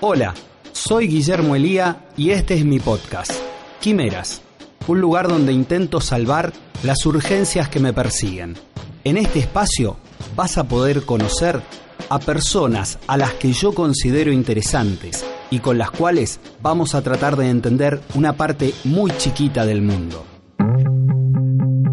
[0.00, 0.34] Hola,
[0.72, 3.32] soy Guillermo Elía y este es mi podcast,
[3.80, 4.42] Quimeras,
[4.86, 8.56] un lugar donde intento salvar las urgencias que me persiguen.
[9.04, 9.96] En este espacio
[10.36, 11.62] vas a poder conocer
[12.10, 17.36] a personas a las que yo considero interesantes y con las cuales vamos a tratar
[17.36, 20.24] de entender una parte muy chiquita del mundo.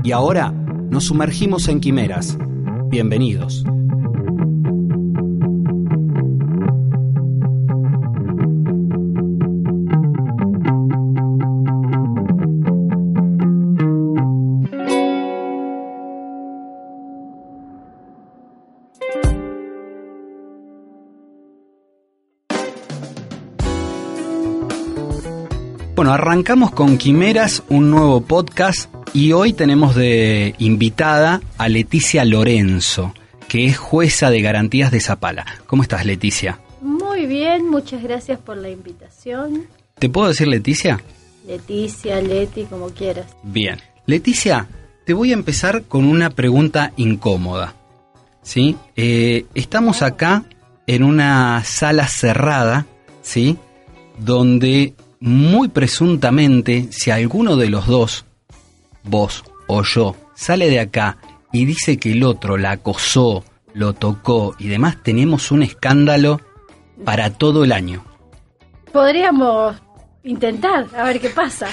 [0.04, 2.38] Y ahora nos sumergimos en quimeras.
[2.90, 3.64] Bienvenidos.
[26.12, 33.14] Bueno, arrancamos con Quimeras, un nuevo podcast, y hoy tenemos de invitada a Leticia Lorenzo,
[33.48, 35.46] que es jueza de garantías de Zapala.
[35.68, 36.60] ¿Cómo estás, Leticia?
[36.82, 39.68] Muy bien, muchas gracias por la invitación.
[40.00, 41.02] ¿Te puedo decir Leticia?
[41.48, 43.28] Leticia, Leti, como quieras.
[43.44, 43.80] Bien.
[44.06, 44.68] Leticia,
[45.06, 47.74] te voy a empezar con una pregunta incómoda.
[48.42, 48.76] ¿Sí?
[48.98, 50.44] Eh, estamos acá
[50.88, 52.86] en una sala cerrada,
[53.22, 53.58] ¿sí?
[54.20, 58.26] Donde muy presuntamente, si alguno de los dos,
[59.04, 61.18] vos o yo, sale de acá
[61.54, 66.42] y dice que el otro la acosó, lo tocó y demás, tenemos un escándalo
[67.06, 68.04] para todo el año.
[68.92, 69.78] Podríamos
[70.24, 71.68] intentar, a ver qué pasa.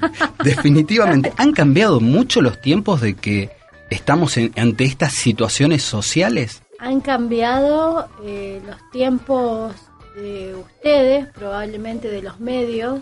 [0.44, 3.50] Definitivamente, han cambiado mucho los tiempos de que
[3.90, 6.62] estamos en- ante estas situaciones sociales.
[6.78, 9.74] Han cambiado eh, los tiempos
[10.14, 13.00] de ustedes, probablemente de los medios,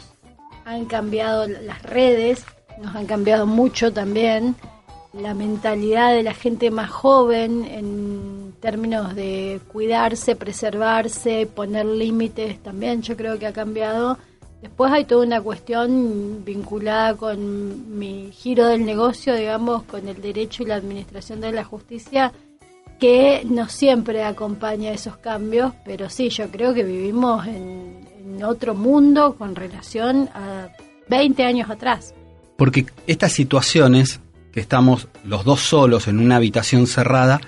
[0.64, 2.44] han cambiado las redes,
[2.80, 4.54] nos han cambiado mucho también
[5.12, 13.02] la mentalidad de la gente más joven en términos de cuidarse, preservarse, poner límites también
[13.02, 14.18] yo creo que ha cambiado.
[14.60, 20.64] Después hay toda una cuestión vinculada con mi giro del negocio, digamos, con el derecho
[20.64, 22.32] y la administración de la justicia,
[22.98, 28.06] que no siempre acompaña esos cambios, pero sí, yo creo que vivimos en,
[28.44, 30.68] otro mundo con relación a
[31.08, 32.14] 20 años atrás.
[32.56, 34.20] Porque estas situaciones,
[34.52, 37.40] que estamos los dos solos en una habitación cerrada,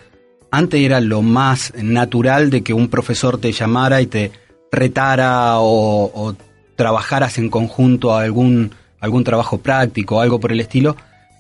[0.51, 4.33] antes era lo más natural de que un profesor te llamara y te
[4.73, 6.35] retara o,
[6.75, 10.97] trabajaras en conjunto a algún, algún trabajo práctico algo por el estilo,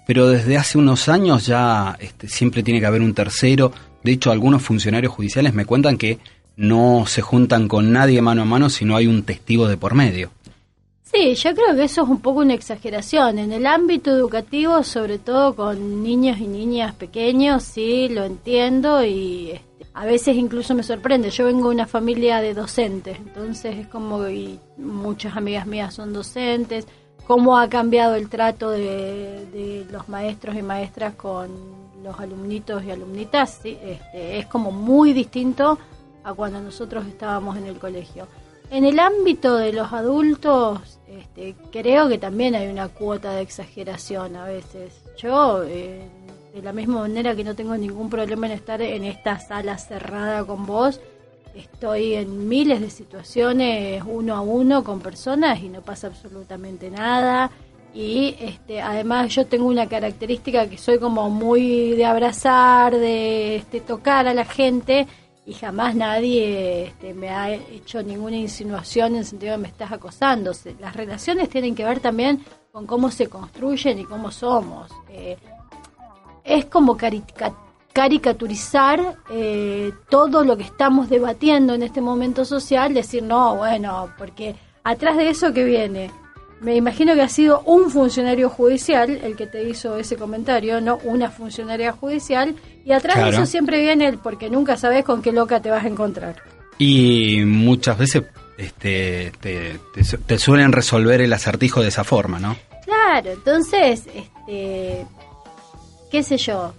[0.06, 3.72] pero desde hace unos años ya este, siempre tiene que haber un tercero.
[4.02, 6.18] De hecho, algunos funcionarios judiciales me cuentan que
[6.56, 9.94] no se juntan con nadie mano a mano si no hay un testigo de por
[9.94, 10.30] medio.
[11.12, 13.38] Sí, yo creo que eso es un poco una exageración.
[13.38, 19.50] En el ámbito educativo, sobre todo con niños y niñas pequeños, sí, lo entiendo y
[19.50, 21.30] este, a veces incluso me sorprende.
[21.30, 26.12] Yo vengo de una familia de docentes, entonces es como, y muchas amigas mías son
[26.12, 26.86] docentes,
[27.26, 32.90] cómo ha cambiado el trato de, de los maestros y maestras con los alumnitos y
[32.90, 35.78] alumnitas, sí, este, es como muy distinto
[36.24, 38.26] a cuando nosotros estábamos en el colegio.
[38.70, 44.36] En el ámbito de los adultos, este, creo que también hay una cuota de exageración
[44.36, 45.02] a veces.
[45.18, 46.08] Yo, eh,
[46.54, 50.44] de la misma manera que no tengo ningún problema en estar en esta sala cerrada
[50.44, 51.00] con vos,
[51.54, 57.50] estoy en miles de situaciones uno a uno con personas y no pasa absolutamente nada.
[57.92, 63.80] Y este, además yo tengo una característica que soy como muy de abrazar, de este,
[63.80, 65.08] tocar a la gente
[65.44, 69.90] y jamás nadie este, me ha hecho ninguna insinuación en el sentido de me estás
[69.90, 70.52] acosando.
[70.78, 74.92] Las relaciones tienen que ver también con cómo se construyen y cómo somos.
[75.08, 75.36] Eh,
[76.44, 77.56] es como carica-
[77.92, 84.54] caricaturizar eh, todo lo que estamos debatiendo en este momento social, decir, no, bueno, porque
[84.84, 86.10] atrás de eso que viene,
[86.60, 90.98] me imagino que ha sido un funcionario judicial el que te hizo ese comentario, no
[91.04, 92.54] una funcionaria judicial,
[92.84, 95.84] y atrás de eso siempre viene el porque nunca sabes con qué loca te vas
[95.84, 96.36] a encontrar.
[96.78, 98.22] Y muchas veces
[98.58, 102.56] este, te, te su- te suelen resolver el acertijo de esa forma, ¿no?
[102.84, 105.06] Claro, entonces, este,
[106.10, 106.74] qué sé yo,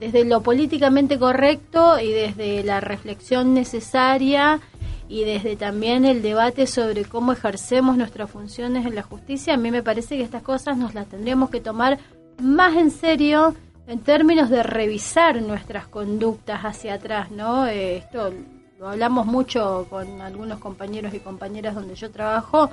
[0.00, 4.60] desde lo políticamente correcto y desde la reflexión necesaria
[5.08, 9.70] y desde también el debate sobre cómo ejercemos nuestras funciones en la justicia, a mí
[9.70, 11.98] me parece que estas cosas nos las tendríamos que tomar
[12.38, 13.54] más en serio
[13.86, 17.66] en términos de revisar nuestras conductas hacia atrás, ¿no?
[17.66, 18.32] Eh, esto
[18.78, 22.70] lo hablamos mucho con algunos compañeros y compañeras donde yo trabajo,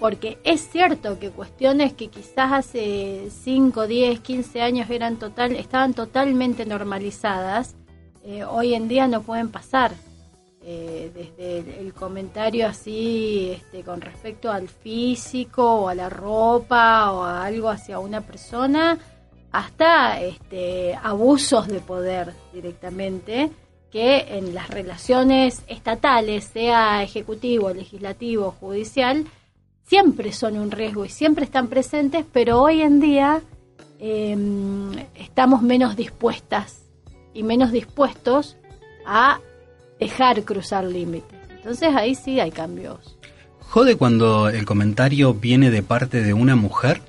[0.00, 5.92] porque es cierto que cuestiones que quizás hace 5, 10, 15 años eran total, estaban
[5.92, 7.76] totalmente normalizadas,
[8.24, 9.92] eh, hoy en día no pueden pasar.
[10.68, 17.22] Eh, desde el, comentario así este, con respecto al físico o a la ropa o
[17.22, 18.98] a algo hacia una persona,
[19.52, 23.52] hasta este, abusos de poder directamente
[23.92, 29.24] que en las relaciones estatales, sea ejecutivo, legislativo, judicial,
[29.84, 33.40] siempre son un riesgo y siempre están presentes, pero hoy en día
[34.00, 36.82] em, estamos menos dispuestas
[37.32, 38.56] y menos dispuestos
[39.06, 39.38] a
[39.98, 41.38] dejar cruzar límites.
[41.50, 43.16] Entonces ahí sí hay cambios.
[43.60, 47.02] ¿Jode cuando el comentario viene de parte de una mujer?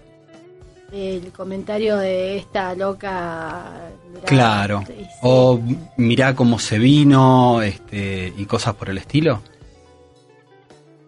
[0.92, 3.90] el comentario de esta loca.
[4.26, 4.84] claro.
[5.22, 5.60] O
[5.98, 9.42] mirá cómo se vino este, y cosas por el estilo.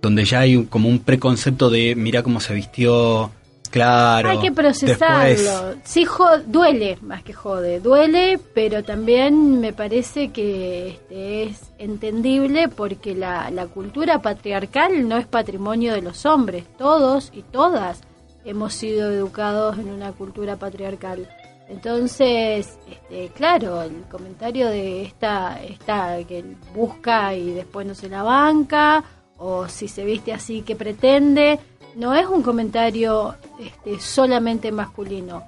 [0.02, 3.32] Donde ya hay como un preconcepto de mirá cómo se vistió.
[3.70, 4.30] Claro.
[4.30, 5.76] Hay que procesarlo.
[5.84, 6.06] Sí,
[6.48, 7.80] duele más que jode.
[7.80, 15.18] Duele, pero también me parece que este, es entendible porque la, la cultura patriarcal no
[15.18, 16.66] es patrimonio de los hombres.
[16.78, 18.02] Todos y todas
[18.46, 21.28] hemos sido educados en una cultura patriarcal.
[21.70, 26.44] Entonces, este, claro, el comentario de esta, esta que
[26.74, 29.04] busca y después no se la banca,
[29.38, 31.60] o si se viste así que pretende,
[32.00, 35.44] no es un comentario este, solamente masculino.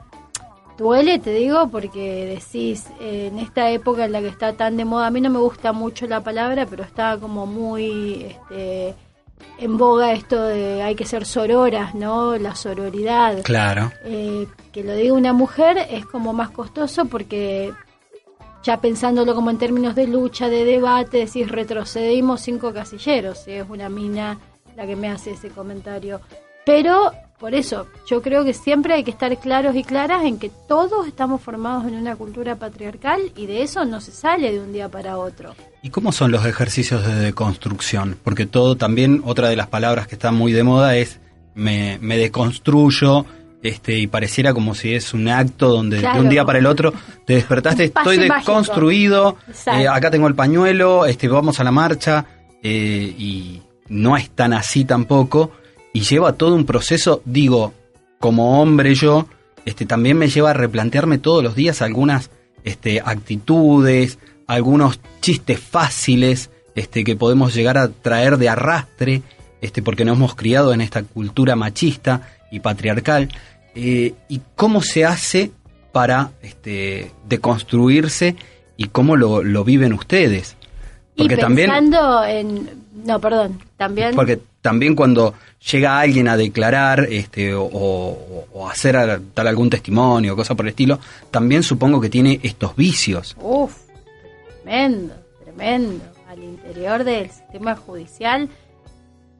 [0.77, 5.07] Duele, te digo, porque decís, en esta época en la que está tan de moda,
[5.07, 8.23] a mí no me gusta mucho la palabra, pero está como muy...
[8.23, 8.95] Este,
[9.57, 12.35] en boga esto de hay que ser sororas, ¿no?
[12.37, 13.41] La sororidad.
[13.43, 13.91] Claro.
[14.03, 17.71] Eh, que lo diga una mujer es como más costoso porque
[18.63, 23.69] ya pensándolo como en términos de lucha, de debate, decís retrocedimos cinco casilleros, si es
[23.69, 24.37] una mina
[24.75, 26.21] la que me hace ese comentario.
[26.65, 30.51] Pero por eso, yo creo que siempre hay que estar claros y claras en que
[30.67, 34.71] todos estamos formados en una cultura patriarcal y de eso no se sale de un
[34.71, 35.55] día para otro.
[35.81, 38.15] ¿Y cómo son los ejercicios de deconstrucción?
[38.23, 41.19] Porque todo también, otra de las palabras que está muy de moda es
[41.55, 43.25] me, me deconstruyo,
[43.63, 46.93] este, y pareciera como si es un acto donde de un día para el otro
[47.25, 52.25] te despertaste, estoy deconstruido, eh, acá tengo el pañuelo, este, vamos a la marcha,
[52.63, 53.61] eh, y
[53.91, 55.51] no es tan así tampoco
[55.93, 57.73] y lleva todo un proceso, digo,
[58.19, 59.27] como hombre yo,
[59.65, 62.31] este, también me lleva a replantearme todos los días algunas
[62.63, 64.17] este, actitudes,
[64.47, 69.23] algunos chistes fáciles este, que podemos llegar a traer de arrastre,
[69.59, 73.29] este, porque nos hemos criado en esta cultura machista y patriarcal,
[73.75, 75.51] eh, y cómo se hace
[75.91, 78.37] para este, deconstruirse
[78.77, 80.55] y cómo lo, lo viven ustedes.
[81.17, 82.81] Porque y pensando también, en...
[83.05, 84.13] No, perdón, también...
[84.13, 85.33] Porque también cuando
[85.71, 90.99] llega alguien a declarar este, o, hacer tal algún testimonio o cosa por el estilo,
[91.31, 93.35] también supongo que tiene estos vicios.
[93.41, 93.75] Uf,
[94.61, 96.03] tremendo, tremendo.
[96.29, 98.49] Al interior del sistema judicial,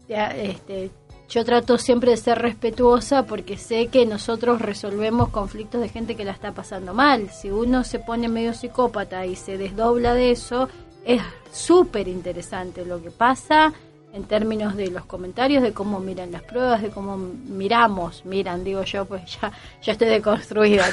[0.09, 0.89] este,
[1.29, 6.25] yo trato siempre de ser respetuosa porque sé que nosotros resolvemos conflictos de gente que
[6.25, 7.29] la está pasando mal.
[7.29, 10.67] Si uno se pone medio psicópata y se desdobla de eso,
[11.05, 11.21] es
[11.51, 13.71] súper interesante lo que pasa
[14.13, 18.83] en términos de los comentarios, de cómo miran las pruebas, de cómo miramos, miran, digo
[18.83, 19.51] yo, pues ya,
[19.81, 20.85] ya estoy deconstruida,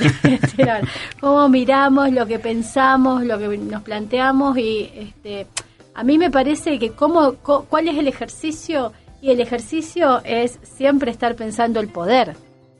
[1.20, 5.46] cómo miramos, lo que pensamos, lo que nos planteamos y este,
[5.94, 11.10] a mí me parece que cómo, cuál es el ejercicio y el ejercicio es siempre
[11.10, 12.36] estar pensando el poder,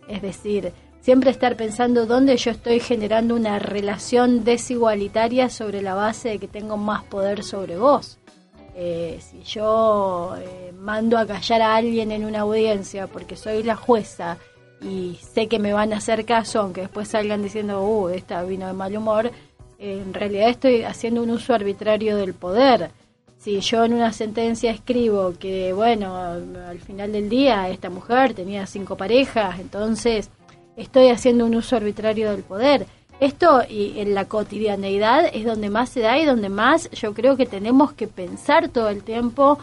[0.08, 6.28] es decir, siempre estar pensando dónde yo estoy generando una relación desigualitaria sobre la base
[6.28, 8.17] de que tengo más poder sobre vos.
[8.80, 13.74] Eh, si yo eh, mando a callar a alguien en una audiencia porque soy la
[13.74, 14.38] jueza
[14.80, 18.68] y sé que me van a hacer caso, aunque después salgan diciendo, uh, esta vino
[18.68, 19.32] de mal humor,
[19.80, 22.92] en realidad estoy haciendo un uso arbitrario del poder.
[23.36, 28.64] Si yo en una sentencia escribo que, bueno, al final del día esta mujer tenía
[28.66, 30.30] cinco parejas, entonces
[30.76, 32.86] estoy haciendo un uso arbitrario del poder.
[33.20, 37.36] Esto y en la cotidianeidad es donde más se da y donde más yo creo
[37.36, 39.58] que tenemos que pensar todo el tiempo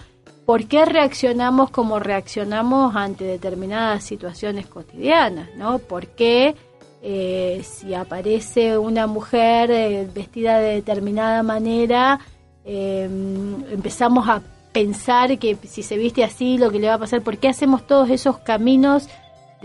[0.45, 5.79] por qué reaccionamos como reaccionamos ante determinadas situaciones cotidianas, ¿no?
[5.79, 6.55] ¿Por qué
[7.01, 12.19] eh, si aparece una mujer eh, vestida de determinada manera,
[12.63, 17.21] em, empezamos a pensar que si se viste así, lo que le va a pasar,
[17.21, 19.07] ¿por qué hacemos todos esos caminos?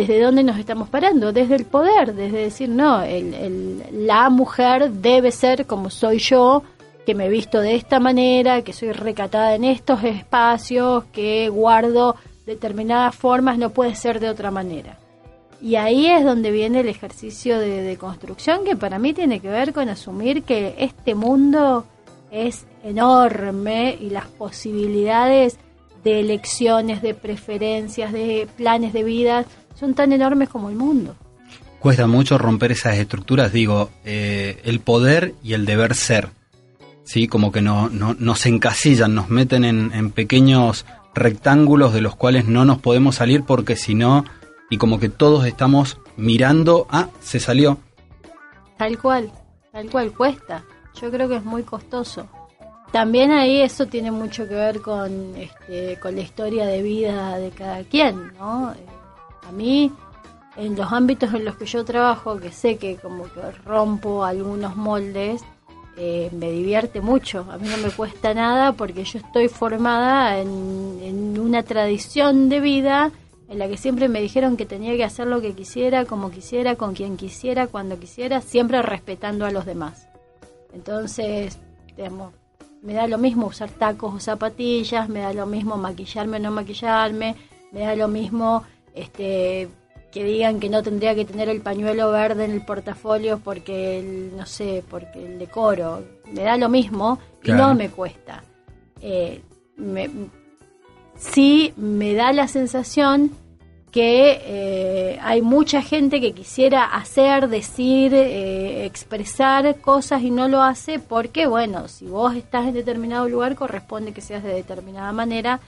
[0.01, 1.31] ¿Desde dónde nos estamos parando?
[1.31, 6.63] Desde el poder, desde decir, no, el, la mujer debe ser como soy yo,
[7.05, 12.17] que me he visto de esta manera, que soy recatada en estos espacios, que guardo
[12.47, 14.97] determinadas formas, no puede ser de otra manera.
[15.61, 19.75] Y ahí es donde viene el ejercicio de, construcción que para mí tiene que ver
[19.75, 21.85] con asumir que este mundo
[22.31, 25.59] es enorme y las posibilidades
[26.03, 29.45] de elecciones, de preferencias, de planes de vida
[29.81, 31.17] son tan enormes como el mundo.
[31.81, 36.29] Cuesta mucho romper esas estructuras, digo, eh, el poder y el deber ser,
[37.05, 37.27] ¿sí?
[37.27, 40.85] Como que no, no, nos encasillan, nos meten en, en pequeños
[41.15, 44.25] rectángulos de los cuales no nos podemos salir porque si no
[44.69, 47.79] y como que todos estamos mirando, ah, se salió.
[48.77, 49.33] Tal cual,
[49.73, 50.63] tal cual cuesta.
[51.01, 52.29] Yo creo que es muy costoso.
[52.93, 57.51] También ahí eso tiene mucho que ver con, este, con la historia de vida de
[57.51, 58.75] cada quien, ¿no?
[59.51, 59.91] A mí,
[60.57, 64.77] en los ámbitos en los que yo trabajo, que sé que como que rompo algunos
[64.77, 65.43] moldes,
[65.97, 67.45] eh, me divierte mucho.
[67.51, 72.61] A mí no me cuesta nada porque yo estoy formada en, en una tradición de
[72.61, 73.11] vida
[73.49, 76.77] en la que siempre me dijeron que tenía que hacer lo que quisiera, como quisiera,
[76.77, 80.07] con quien quisiera, cuando quisiera, siempre respetando a los demás.
[80.73, 81.59] Entonces,
[81.97, 82.35] digamos,
[82.83, 86.53] me da lo mismo usar tacos o zapatillas, me da lo mismo maquillarme o no
[86.53, 87.35] maquillarme,
[87.73, 88.63] me da lo mismo
[88.95, 89.69] este
[90.11, 94.37] que digan que no tendría que tener el pañuelo verde en el portafolio porque el,
[94.37, 98.43] no sé, porque el decoro, me da lo mismo y no me cuesta.
[99.01, 99.41] Eh,
[99.77, 100.11] me,
[101.17, 103.31] sí me da la sensación
[103.91, 110.63] que eh, hay mucha gente que quisiera hacer, decir, eh, expresar cosas y no lo
[110.63, 115.61] hace porque, bueno, si vos estás en determinado lugar corresponde que seas de determinada manera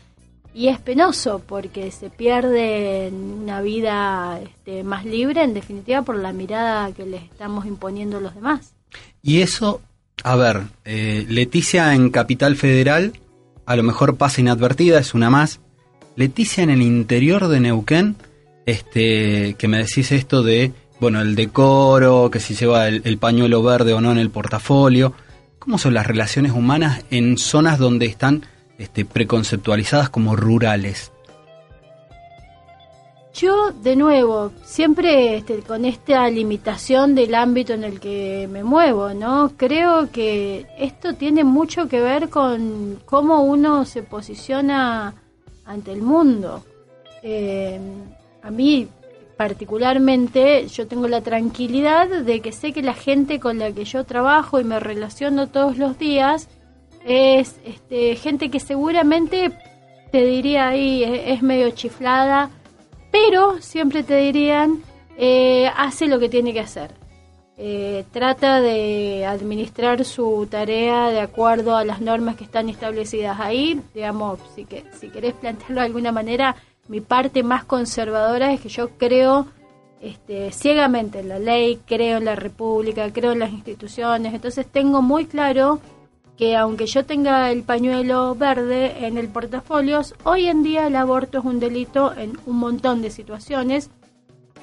[0.55, 6.33] y es penoso porque se pierde una vida este, más libre, en definitiva, por la
[6.33, 8.75] mirada que les estamos imponiendo los demás.
[9.23, 9.81] Y eso,
[10.25, 13.13] a ver, eh, Leticia en Capital Federal
[13.67, 15.61] a lo mejor pasa inadvertida, es una más.
[16.17, 18.17] Leticia en el interior de Neuquén,
[18.67, 23.93] este, que me decís esto de, bueno, el decoro, que si lleva el, pañuelo verde
[23.93, 25.15] o no en el portafolio.
[25.59, 28.45] ¿Cómo son las relaciones humanas en zonas donde están
[28.83, 31.13] este, preconceptualizadas como rurales?
[33.35, 39.15] Yo, de nuevo, siempre este, con esta limitación del ámbito en el que me muevo,
[39.15, 39.53] ¿no?
[39.57, 45.15] Creo que esto tiene mucho que ver con cómo uno se posiciona
[45.65, 46.63] ante el mundo.
[47.23, 47.81] Eh,
[48.43, 48.87] a mí,
[49.39, 54.05] particularmente, yo tengo la tranquilidad de que sé que la gente con la que yo
[54.05, 56.49] trabajo y me relaciono todos los días
[57.05, 59.51] es este, gente que seguramente
[60.11, 62.51] te diría ahí es medio chiflada
[63.13, 64.83] pero siempre te dirían,
[65.17, 66.91] eh, hace lo que tiene que hacer.
[67.59, 73.81] Eh, trata de administrar su tarea de acuerdo a las normas que están establecidas ahí.
[73.95, 76.57] Digamos, si, que, si querés plantearlo de alguna manera,
[76.89, 79.47] mi parte más conservadora es que yo creo
[80.01, 84.33] este, ciegamente en la ley, creo en la república, creo en las instituciones.
[84.33, 85.81] Entonces tengo muy claro
[86.37, 91.39] que aunque yo tenga el pañuelo verde en el portafolio, hoy en día el aborto
[91.39, 93.91] es un delito en un montón de situaciones.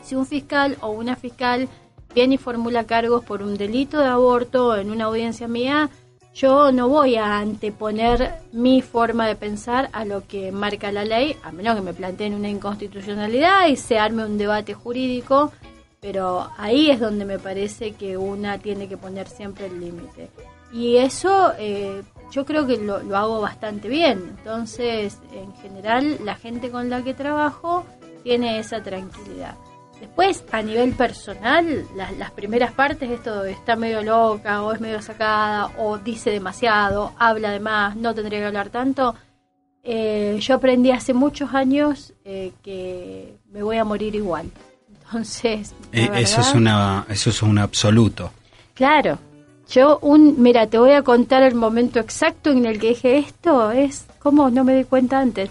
[0.02, 1.68] Si un fiscal o una fiscal
[2.14, 5.90] viene y formula cargos por un delito de aborto en una audiencia mía,
[6.34, 11.36] yo no voy a anteponer mi forma de pensar a lo que marca la ley,
[11.44, 15.52] a menos que me planteen una inconstitucionalidad y se arme un debate jurídico,
[16.00, 20.30] pero ahí es donde me parece que una tiene que poner siempre el límite.
[20.72, 24.36] Y eso eh, yo creo que lo, hago bastante bien.
[24.38, 27.86] Entonces, en general, la gente con la que trabajo
[28.24, 29.56] tiene esa tranquilidad.
[30.00, 35.72] Después, a nivel personal, las, primeras partes, esto está medio loca, o es medio sacada,
[35.78, 39.16] o dice demasiado, habla de más, no tendría que hablar tanto.
[39.84, 44.50] Eh, yo aprendí hace muchos años eh, que me voy a morir igual.
[45.04, 48.32] Entonces, eso es una, eso es un absoluto.
[48.76, 49.20] Claro,
[49.70, 53.72] yo, un, mira, te voy a contar el momento exacto en el que dije esto,
[53.72, 55.50] es como no me di cuenta antes.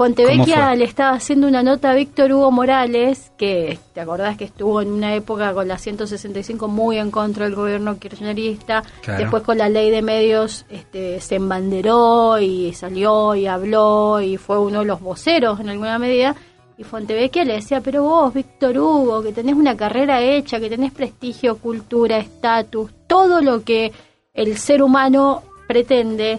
[0.00, 4.80] Fontevecchia le estaba haciendo una nota a Víctor Hugo Morales, que te acordás que estuvo
[4.80, 8.82] en una época con la 165 muy en contra del gobierno kirchnerista,
[9.18, 14.58] después con la ley de medios este, se embanderó y salió y habló y fue
[14.58, 16.34] uno de los voceros en alguna medida.
[16.78, 20.92] Y Fontevecchia le decía, pero vos, Víctor Hugo, que tenés una carrera hecha, que tenés
[20.92, 23.92] prestigio, cultura, estatus, todo lo que
[24.34, 26.38] el ser humano pretende,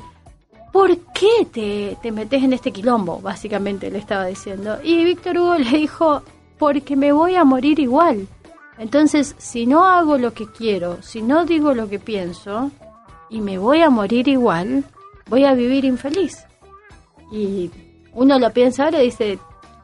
[0.72, 3.20] ¿por qué te, te metes en este quilombo?
[3.20, 4.78] Básicamente le estaba diciendo.
[4.82, 6.24] Y Víctor Hugo le dijo,
[6.58, 8.26] porque me voy a morir igual.
[8.78, 12.72] Entonces, si no hago lo que quiero, si no digo lo que pienso,
[13.30, 14.86] y me voy a morir igual,
[15.28, 16.46] voy a vivir infeliz.
[17.34, 17.70] Y
[18.14, 19.40] uno lo piensa ahora y dice,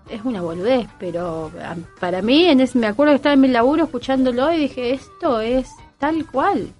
[0.10, 3.50] es una boludez, pero ah, para mí, en ese, me acuerdo que estaba en mi
[3.50, 5.67] laburo escuchándolo y dije, esto es
[6.00, 6.74] tal cual.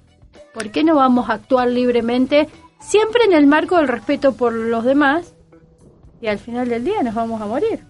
[0.58, 2.48] ¿Por qué no vamos a actuar libremente,
[2.80, 5.36] siempre en el marco del respeto por los demás,
[6.20, 7.82] y al final del día nos vamos a morir?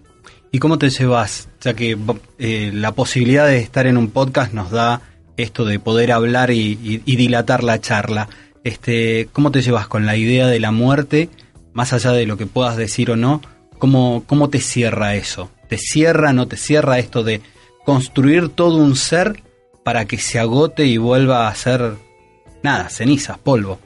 [0.52, 1.48] ¿Y cómo te llevas?
[1.62, 1.96] Ya que
[2.38, 5.00] eh, la posibilidad de estar en un podcast nos da
[5.38, 8.28] esto de poder hablar y, y, dilatar la charla.
[8.64, 11.30] Este, ¿Cómo te llevas con la idea de la muerte,
[11.72, 13.40] más allá de lo que puedas decir o no?
[13.78, 15.50] ¿Cómo, cómo te cierra eso?
[15.70, 17.40] ¿Te cierra, no te cierra esto de
[17.86, 19.42] construir todo un ser
[19.84, 21.96] para que se agote y vuelva a ser
[22.62, 23.78] nada, cenizas, polvo?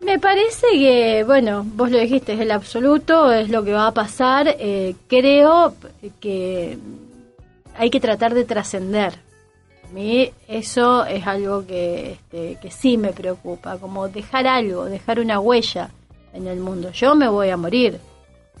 [0.00, 3.94] Me parece que, bueno, vos lo dijiste, es el absoluto, es lo que va a
[3.94, 4.56] pasar.
[4.58, 5.74] Eh, creo
[6.20, 6.78] que
[7.76, 9.14] hay que tratar de trascender.
[9.88, 15.18] A mí eso es algo que, este, que sí me preocupa, como dejar algo, dejar
[15.18, 15.90] una huella
[16.32, 16.90] en el mundo.
[16.92, 17.98] Yo me voy a morir,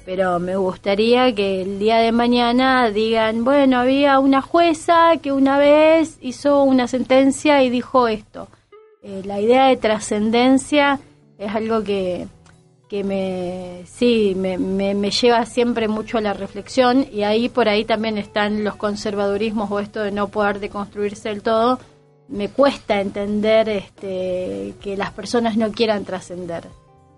[0.08, 5.58] pero me gustaría que el día de mañana digan, bueno, había una jueza que una
[5.58, 8.48] vez hizo una sentencia y dijo esto.
[9.02, 10.98] Eh, la idea de trascendencia
[11.36, 12.26] es algo que,
[12.88, 17.84] que me, sí, me, me, lleva siempre mucho a la reflexión y ahí por ahí
[17.84, 21.80] también están los conservadurismos o esto de no poder deconstruirse del todo.
[22.28, 26.64] Me cuesta entender este, que las personas no quieran trascender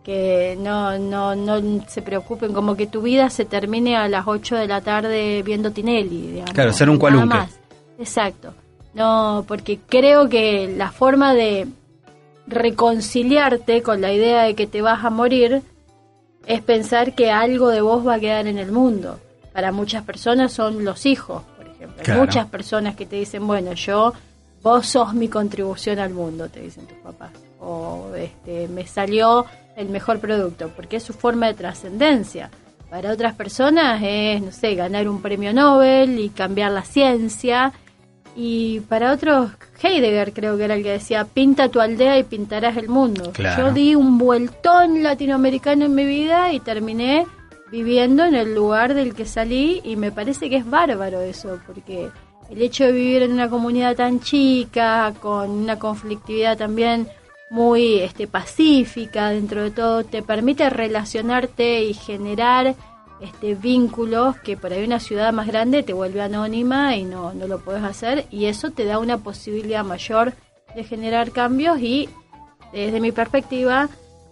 [0.04, 4.56] que no, no, no se preocupen, como que tu vida se termine a las 8
[4.56, 6.32] de la tarde viendo Tinelli.
[6.32, 7.38] Digamos, claro, ser un cualunque.
[7.98, 8.54] Exacto.
[8.94, 11.68] No, porque creo que la forma de
[12.46, 15.62] reconciliarte con la idea de que te vas a morir
[16.46, 19.20] es pensar que algo de vos va a quedar en el mundo.
[19.52, 22.14] Para muchas personas son los hijos, por ejemplo.
[22.16, 24.12] muchas personas que te dicen, bueno, yo,
[24.62, 27.30] vos sos mi contribución al mundo, te dicen tus papás.
[27.60, 29.44] O este, me salió
[29.80, 32.50] el mejor producto, porque es su forma de trascendencia.
[32.90, 37.72] Para otras personas es, no sé, ganar un premio Nobel y cambiar la ciencia.
[38.36, 42.76] Y para otros, Heidegger creo que era el que decía, pinta tu aldea y pintarás
[42.76, 43.32] el mundo.
[43.56, 47.26] Yo di un vueltón latinoamericano en mi vida y terminé
[47.70, 52.08] viviendo en el lugar del que salí y me parece que es bárbaro eso, porque
[52.50, 57.08] el hecho de vivir en una comunidad tan chica, con una conflictividad también
[57.50, 62.76] muy este, pacífica dentro de todo, te permite relacionarte y generar
[63.20, 67.48] este, vínculos que por ahí una ciudad más grande te vuelve anónima y no, no
[67.48, 70.32] lo puedes hacer y eso te da una posibilidad mayor
[70.74, 72.08] de generar cambios y
[72.72, 73.88] desde mi perspectiva,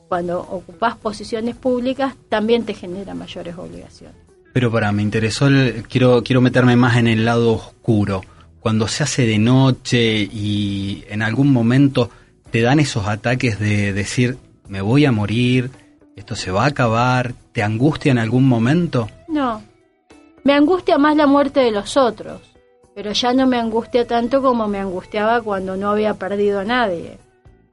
[0.09, 4.17] cuando ocupas posiciones públicas también te genera mayores obligaciones.
[4.53, 5.49] Pero para, me interesó,
[5.89, 8.23] quiero, quiero meterme más en el lado oscuro.
[8.61, 12.11] Cuando se hace de noche y en algún momento
[12.51, 15.71] te dan esos ataques de decir, me voy a morir,
[16.17, 19.09] esto se va a acabar, ¿te angustia en algún momento?
[19.29, 19.63] No,
[20.45, 22.41] me angustia más la muerte de los otros,
[22.95, 27.19] pero ya no me angustia tanto como me angustiaba cuando no había perdido a nadie.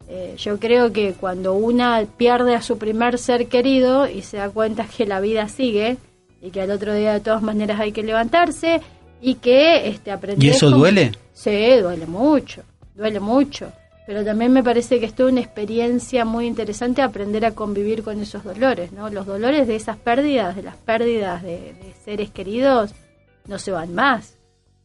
[0.07, 4.49] Eh, yo creo que cuando una pierde a su primer ser querido y se da
[4.49, 5.97] cuenta que la vida sigue
[6.41, 8.81] y que al otro día de todas maneras hay que levantarse
[9.19, 11.13] y que este aprender ¿Y eso duele?
[11.33, 12.61] Sí, duele mucho,
[12.93, 13.71] duele mucho
[14.05, 18.21] pero también me parece que es toda una experiencia muy interesante aprender a convivir con
[18.21, 19.09] esos dolores, ¿no?
[19.09, 22.93] Los dolores de esas pérdidas, de las pérdidas de, seres queridos,
[23.47, 24.35] no se van más.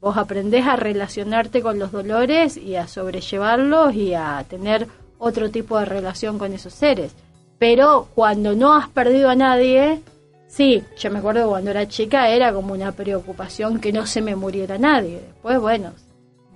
[0.01, 5.79] Vos aprendés a relacionarte con los dolores y a sobrellevarlos y a tener otro tipo
[5.79, 7.13] de relación con esos seres.
[7.59, 10.01] Pero cuando no has perdido a nadie,
[10.49, 14.35] sí, yo me acuerdo cuando era chica era como una preocupación que no se me
[14.35, 15.21] muriera nadie.
[15.21, 15.93] Después, bueno,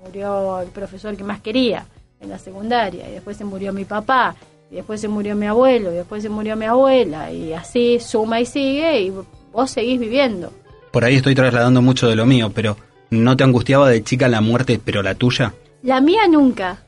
[0.03, 1.87] murió el profesor que más quería
[2.25, 4.35] en la secundaria, y después se murió mi papá,
[4.71, 8.41] y después se murió mi abuelo, y después se murió mi abuela, y así suma
[8.41, 9.13] y sigue, y
[9.53, 10.53] vos seguís viviendo.
[10.91, 12.77] Por ahí estoy trasladando mucho de lo mío, pero
[13.11, 15.55] ¿no te angustiaba de chica la muerte, pero la tuya?
[15.83, 16.79] La mía nunca.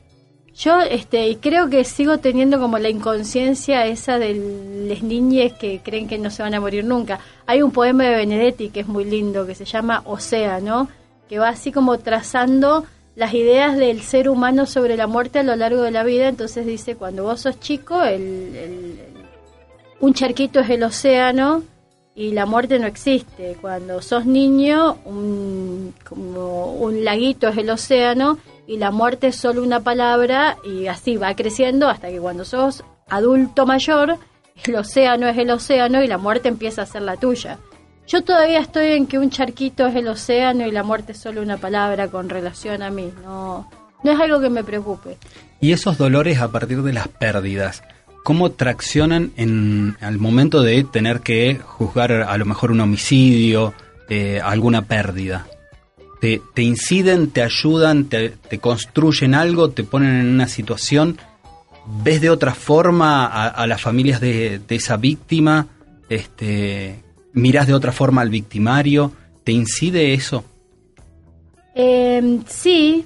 [0.57, 6.07] Yo este, creo que sigo teniendo como la inconsciencia esa de las niñas que creen
[6.07, 7.19] que no se van a morir nunca.
[7.45, 10.89] Hay un poema de Benedetti que es muy lindo, que se llama Océano,
[11.29, 12.85] que va así como trazando
[13.17, 16.27] las ideas del ser humano sobre la muerte a lo largo de la vida.
[16.27, 18.99] Entonces dice, cuando vos sos chico, el,
[19.99, 21.63] un charquito es el océano
[22.13, 23.57] y la muerte no existe.
[23.59, 29.63] Cuando sos niño, un, como un laguito es el océano y la muerte es solo
[29.63, 34.19] una palabra y así va creciendo hasta que cuando sos adulto mayor,
[34.63, 37.57] el océano es el océano y la muerte empieza a ser la tuya.
[38.07, 41.41] Yo todavía estoy en que un charquito es el océano y la muerte es solo
[41.41, 43.11] una palabra con relación a mí.
[43.23, 43.69] No,
[44.01, 45.17] no es algo que me preocupe.
[45.59, 47.83] Y esos dolores a partir de las pérdidas,
[48.23, 53.73] ¿cómo traccionan en al momento de tener que juzgar a lo mejor un homicidio,
[54.07, 55.45] eh, alguna pérdida?
[56.21, 61.17] ¿Te, ¿Te, inciden, te ayudan, te, construyen algo, te ponen en una situación?
[62.03, 65.67] ¿Ves de otra forma a, a las familias de, de, esa víctima?
[66.09, 67.03] Este,
[67.37, 69.11] ¿Miras de otra forma al victimario?
[69.43, 70.43] ¿Te incide eso?
[71.75, 73.05] Eh, sí,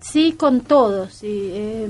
[0.00, 1.08] sí, con todo.
[1.10, 1.50] Sí.
[1.52, 1.88] Eh,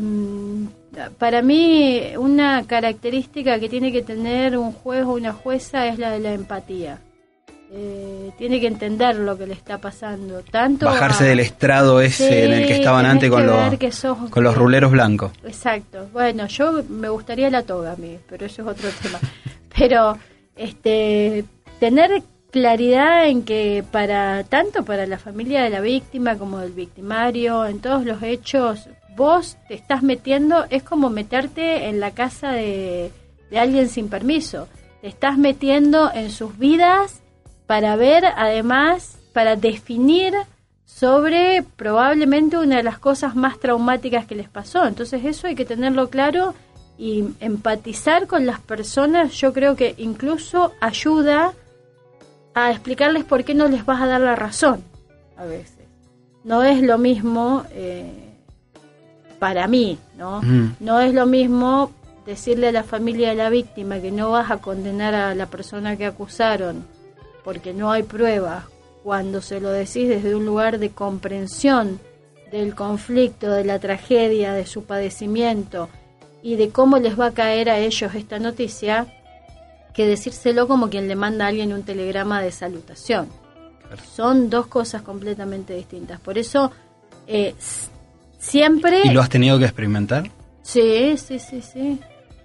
[1.18, 6.10] para mí, una característica que tiene que tener un juez o una jueza es la
[6.10, 6.98] de la empatía.
[7.70, 10.42] Eh, tiene que entender lo que le está pasando.
[10.42, 14.30] Tanto Bajarse a, del estrado ese sí, en el que estaban antes con, los, sos,
[14.30, 15.32] con los ruleros blancos.
[15.44, 16.08] Exacto.
[16.12, 19.20] Bueno, yo me gustaría la toga a mí, pero eso es otro tema.
[19.76, 20.18] Pero
[20.56, 21.44] este
[21.78, 27.66] tener claridad en que para tanto para la familia de la víctima como del victimario,
[27.66, 33.12] en todos los hechos, vos te estás metiendo, es como meterte en la casa de,
[33.50, 34.68] de alguien sin permiso.
[35.00, 37.20] Te estás metiendo en sus vidas
[37.66, 40.34] para ver, además, para definir
[40.84, 44.86] sobre probablemente una de las cosas más traumáticas que les pasó.
[44.86, 46.54] Entonces eso hay que tenerlo claro
[46.96, 51.52] y empatizar con las personas yo creo que incluso ayuda
[52.56, 54.82] a explicarles por qué no les vas a dar la razón
[55.36, 55.84] a veces.
[56.42, 58.10] No es lo mismo eh,
[59.38, 60.40] para mí, ¿no?
[60.40, 60.76] Mm.
[60.80, 61.92] No es lo mismo
[62.24, 65.96] decirle a la familia de la víctima que no vas a condenar a la persona
[65.96, 66.86] que acusaron
[67.44, 68.64] porque no hay pruebas,
[69.04, 72.00] cuando se lo decís desde un lugar de comprensión
[72.50, 75.90] del conflicto, de la tragedia, de su padecimiento
[76.42, 79.06] y de cómo les va a caer a ellos esta noticia,
[79.96, 83.28] que decírselo como quien le manda a alguien un telegrama de salutación.
[83.80, 84.02] Claro.
[84.14, 86.20] Son dos cosas completamente distintas.
[86.20, 86.70] Por eso,
[87.26, 87.54] eh,
[88.38, 89.00] siempre...
[89.04, 90.30] ¿Y lo has tenido que experimentar?
[90.60, 91.98] Sí, sí, sí, sí.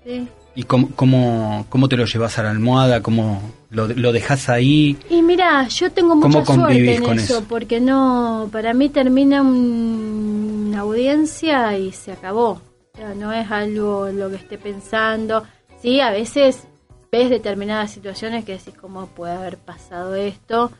[0.05, 0.27] sí.
[0.55, 3.01] ¿Y cómo, cómo, cómo, te lo llevas a la almohada?
[3.01, 4.97] ¿Cómo lo, lo dejas ahí?
[5.09, 10.67] Y mira, yo tengo mucha suerte en eso, eso, porque no, para mí termina un,
[10.69, 12.61] una audiencia y se acabó.
[12.93, 15.43] O sea, no es algo lo que esté pensando.
[15.81, 16.67] Sí, a veces
[17.11, 20.71] ves determinadas situaciones que decís cómo puede haber pasado esto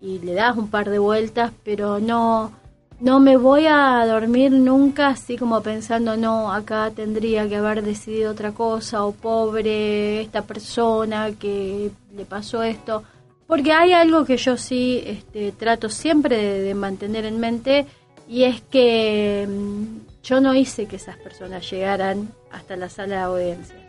[0.00, 2.52] y le das un par de vueltas, pero no
[3.00, 8.32] no me voy a dormir nunca así como pensando, no, acá tendría que haber decidido
[8.32, 13.02] otra cosa, o pobre esta persona que le pasó esto.
[13.46, 17.86] Porque hay algo que yo sí este, trato siempre de, mantener en mente,
[18.28, 19.84] y es que mmm,
[20.22, 23.79] yo no hice que esas personas llegaran hasta la sala de audiencia.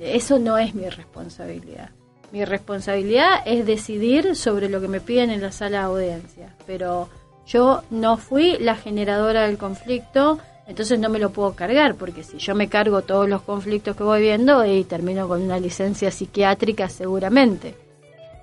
[0.00, 1.90] Eso no es mi responsabilidad.
[2.32, 6.54] Mi responsabilidad es decidir sobre lo que me piden en la sala de audiencia.
[6.66, 7.08] Pero
[7.46, 12.38] yo no fui la generadora del conflicto, entonces no me lo puedo cargar, porque si
[12.38, 16.88] yo me cargo todos los conflictos que voy viendo y termino con una licencia psiquiátrica
[16.88, 17.76] seguramente.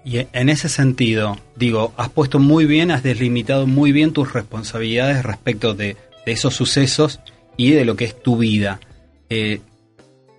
[0.03, 5.23] Y en ese sentido, digo, has puesto muy bien, has delimitado muy bien tus responsabilidades
[5.23, 7.19] respecto de, esos sucesos
[7.57, 8.79] y de lo que es tu vida.
[9.29, 9.61] Eh,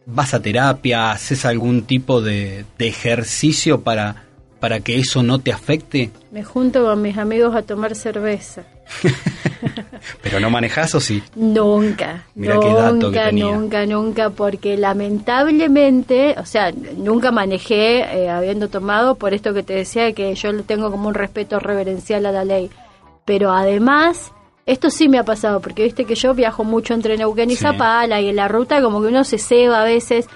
[0.07, 1.13] ¿Vas a terapia?
[1.13, 4.25] ¿Haces algún tipo de, de ejercicio para
[4.63, 6.13] para que eso no te afecte?
[6.31, 8.63] Me junto con mis amigos a tomar cerveza.
[10.23, 11.21] ¿Pero no manejas o sí?
[11.35, 12.27] Nunca.
[12.37, 13.45] Mira nunca, qué dato que tenía.
[13.47, 19.75] nunca, nunca, porque lamentablemente, o sea, nunca manejé eh, habiendo tomado, por esto que te
[19.75, 22.71] decía, que yo tengo como un respeto reverencial a la ley.
[23.25, 24.33] Pero además,
[24.67, 27.63] esto sí me ha pasado, porque viste que yo viajo mucho entre Neuquén y sí.
[27.63, 30.29] Zapala, y en la ruta como que uno se ceba a veces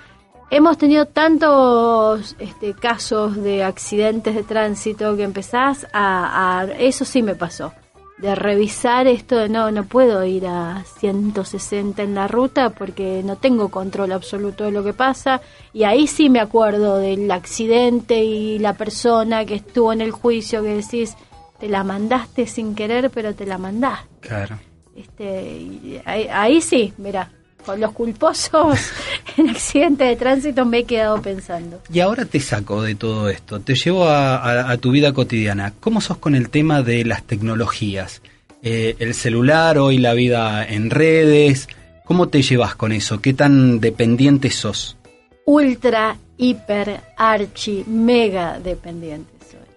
[0.51, 7.23] hemos tenido tantos este, casos de accidentes de tránsito que empezás a, a, Eso sí
[7.23, 7.73] me pasó.
[8.19, 13.37] De revisar esto de no, no puedo ir a 160 en la ruta porque no
[13.37, 15.43] tengo control absoluto de lo que pasa.
[15.75, 20.63] Y ahí sí me acuerdo del accidente y la persona que estuvo en el juicio
[20.63, 21.15] que decís,
[21.59, 24.09] te la mandaste sin querer, pero te la mandaste.
[24.21, 24.59] Claro.
[24.95, 27.31] Este, ahí, ahí sí, mira,
[27.65, 28.79] con los culposos
[29.37, 31.83] en accidentes de tránsito me he quedado pensando.
[31.93, 35.75] Y ahora te saco de todo esto, te llevo a, a, a tu vida cotidiana.
[35.81, 38.23] ¿Cómo sos con el tema de las tecnologías?
[38.69, 41.69] Eh, el celular, hoy la vida en redes,
[42.05, 43.21] ¿cómo te llevas con eso?
[43.21, 44.97] ¿Qué tan dependiente sos?
[45.45, 49.36] Ultra, hiper, archi, mega dependiente.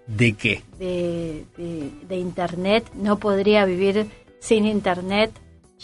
[0.10, 0.64] ¿De qué?
[0.80, 4.08] De, de, de internet, no podría vivir
[4.40, 5.32] sin internet.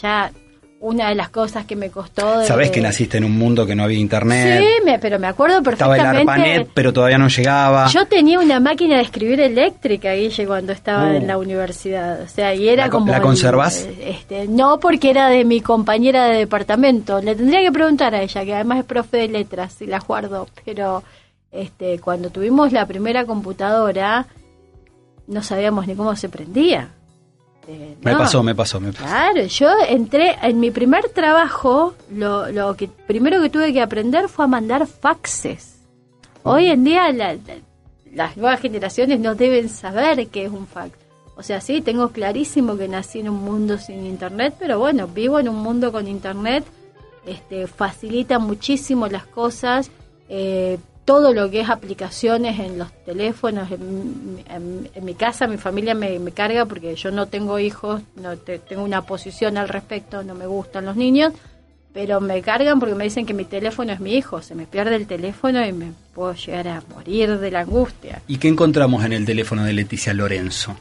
[0.02, 0.30] Ya
[0.78, 2.40] una de las cosas que me costó.
[2.40, 4.60] De, Sabés que naciste en un mundo que no había internet.
[4.62, 6.20] Sí, me, pero me acuerdo Estaba perfectamente.
[6.22, 7.86] el ARPANET, pero todavía no llegaba.
[7.88, 11.16] Yo tenía una máquina de escribir eléctrica, Guille, cuando estaba Uh.
[11.16, 12.20] en la universidad.
[12.22, 13.10] O sea, y era ¿La co- como.
[13.12, 13.88] la conservás?
[14.00, 17.22] Este, no, porque era de mi compañera de departamento.
[17.22, 20.46] Le tendría que preguntar a ella, que además es profe de letras, y la guardo.
[20.64, 21.02] Pero
[21.56, 24.26] este, cuando tuvimos la primera computadora,
[25.26, 26.90] no sabíamos ni cómo se prendía.
[27.68, 28.18] Eh, Me no.
[28.18, 29.04] pasó, me pasó, me pasó.
[29.04, 34.28] Claro, yo entré en mi primer trabajo, lo, lo que primero que tuve que aprender
[34.28, 35.80] fue a mandar faxes.
[36.44, 37.40] Hoy en día la- la-
[38.12, 40.92] las nuevas generaciones no deben saber qué es un fax.
[41.36, 45.38] O sea, sí, tengo clarísimo que nací en un mundo sin internet, pero bueno, vivo
[45.40, 46.64] en un mundo con internet,
[47.26, 49.90] este, facilita muchísimo las cosas,
[50.28, 55.56] eh, todo lo que es aplicaciones en los teléfonos, en, en- en mi casa, mi
[55.56, 59.68] familia me, me carga porque yo no tengo hijos, no te- tengo una posición al
[59.70, 61.32] respecto, no me gustan los niños,
[61.94, 64.96] pero me cargan porque me dicen que mi teléfono es mi hijo, se me pierde
[64.96, 68.20] el teléfono y me puedo llegar a morir de la angustia.
[68.28, 70.76] ¿Y qué encontramos en el teléfono de Leticia Lorenzo?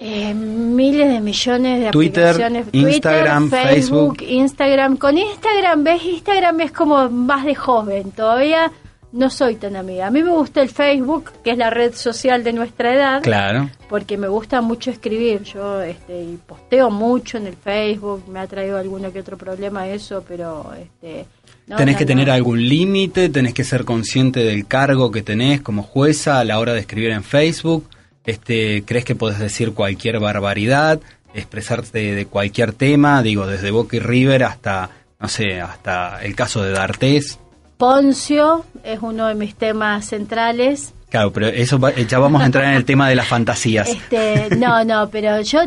[0.00, 2.66] Eh, miles de millones de Twitter, aplicaciones.
[2.72, 4.96] Instagram, Twitter, Facebook, Instagram.
[4.96, 6.04] Con Instagram, ¿ves?
[6.04, 8.12] Instagram es como más de joven.
[8.12, 8.70] Todavía
[9.12, 10.06] no soy tan amiga.
[10.06, 13.22] A mí me gusta el Facebook, que es la red social de nuestra edad.
[13.22, 13.70] Claro.
[13.88, 15.42] Porque me gusta mucho escribir.
[15.42, 18.24] Yo este, y posteo mucho en el Facebook.
[18.28, 20.72] Me ha traído alguno que otro problema eso, pero...
[20.78, 21.24] Este,
[21.66, 25.60] no, tenés no, que tener algún límite, tenés que ser consciente del cargo que tenés
[25.60, 27.88] como jueza a la hora de escribir en Facebook.
[28.24, 31.00] Este, ¿Crees que podés decir cualquier barbaridad,
[31.34, 33.22] expresarte de cualquier tema?
[33.22, 34.90] Digo, desde Boca y River hasta,
[35.20, 37.38] no sé, hasta el caso de D'Artés.
[37.78, 40.92] Poncio es uno de mis temas centrales.
[41.08, 43.88] Claro, pero eso va- ya vamos a entrar en el tema de las fantasías.
[43.88, 45.60] Este, no, no, pero yo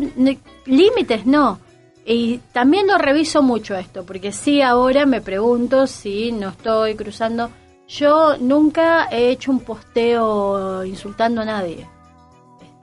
[0.66, 1.58] límites no.
[2.04, 7.50] Y también lo reviso mucho esto, porque sí ahora me pregunto si no estoy cruzando.
[7.88, 11.86] Yo nunca he hecho un posteo insultando a nadie.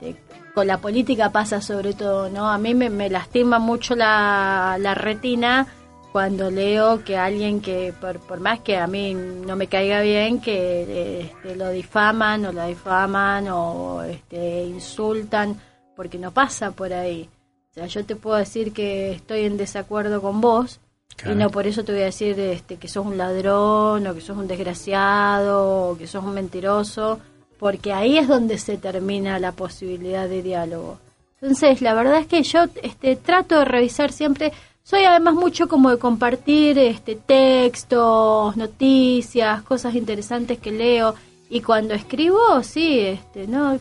[0.01, 0.15] Este,
[0.53, 2.49] con la política pasa sobre todo, ¿no?
[2.49, 5.67] A mí me, me lastima mucho la, la retina
[6.11, 10.41] cuando leo que alguien que, por, por más que a mí no me caiga bien,
[10.41, 15.59] que este, lo difaman o la difaman o este, insultan,
[15.95, 17.29] porque no pasa por ahí.
[17.71, 20.79] O sea, yo te puedo decir que estoy en desacuerdo con vos
[21.15, 21.35] Claro.
[21.35, 24.21] y no por eso te voy a decir este, que sos un ladrón o que
[24.21, 27.19] sos un desgraciado o que sos un mentiroso,
[27.57, 30.97] porque ahí es donde se termina la posibilidad de diálogo.
[31.41, 34.51] Entonces, la verdad es que yo este, trato de revisar siempre,
[34.89, 41.13] soy además mucho como de compartir este, textos, noticias, cosas interesantes que leo.
[41.47, 43.79] Y cuando escribo, sí, este, no,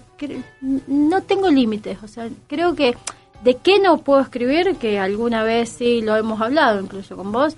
[0.87, 2.03] no tengo límites.
[2.03, 2.95] O sea, creo que
[3.43, 7.57] de qué no puedo escribir, que alguna vez sí lo hemos hablado, incluso con vos,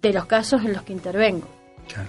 [0.00, 1.46] de los casos en los que intervengo.
[1.88, 2.08] Claro.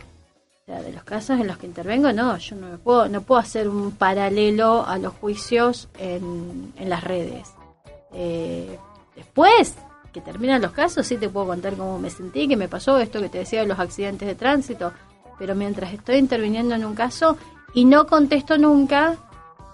[0.62, 3.20] O sea, de los casos en los que intervengo, no, yo no me puedo, no
[3.24, 7.50] puedo hacer un paralelo a los juicios en, en las redes.
[8.14, 8.78] Eh,
[9.18, 9.76] después
[10.14, 13.22] que terminan los casos, sí te puedo contar cómo me sentí, qué me pasó, esto
[13.22, 14.94] que te decía de los accidentes de tránsito,
[15.38, 17.38] pero mientras estoy interviniendo en un caso
[17.74, 19.16] y no contesto nunca,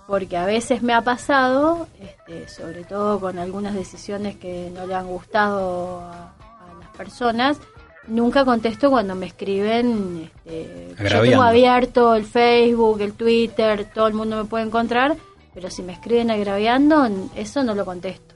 [0.07, 4.95] porque a veces me ha pasado, este, sobre todo con algunas decisiones que no le
[4.95, 7.59] han gustado a, a las personas,
[8.07, 10.29] nunca contesto cuando me escriben.
[10.45, 15.15] Este, yo tengo abierto el Facebook, el Twitter, todo el mundo me puede encontrar,
[15.53, 18.32] pero si me escriben agraviando, eso no lo contesto.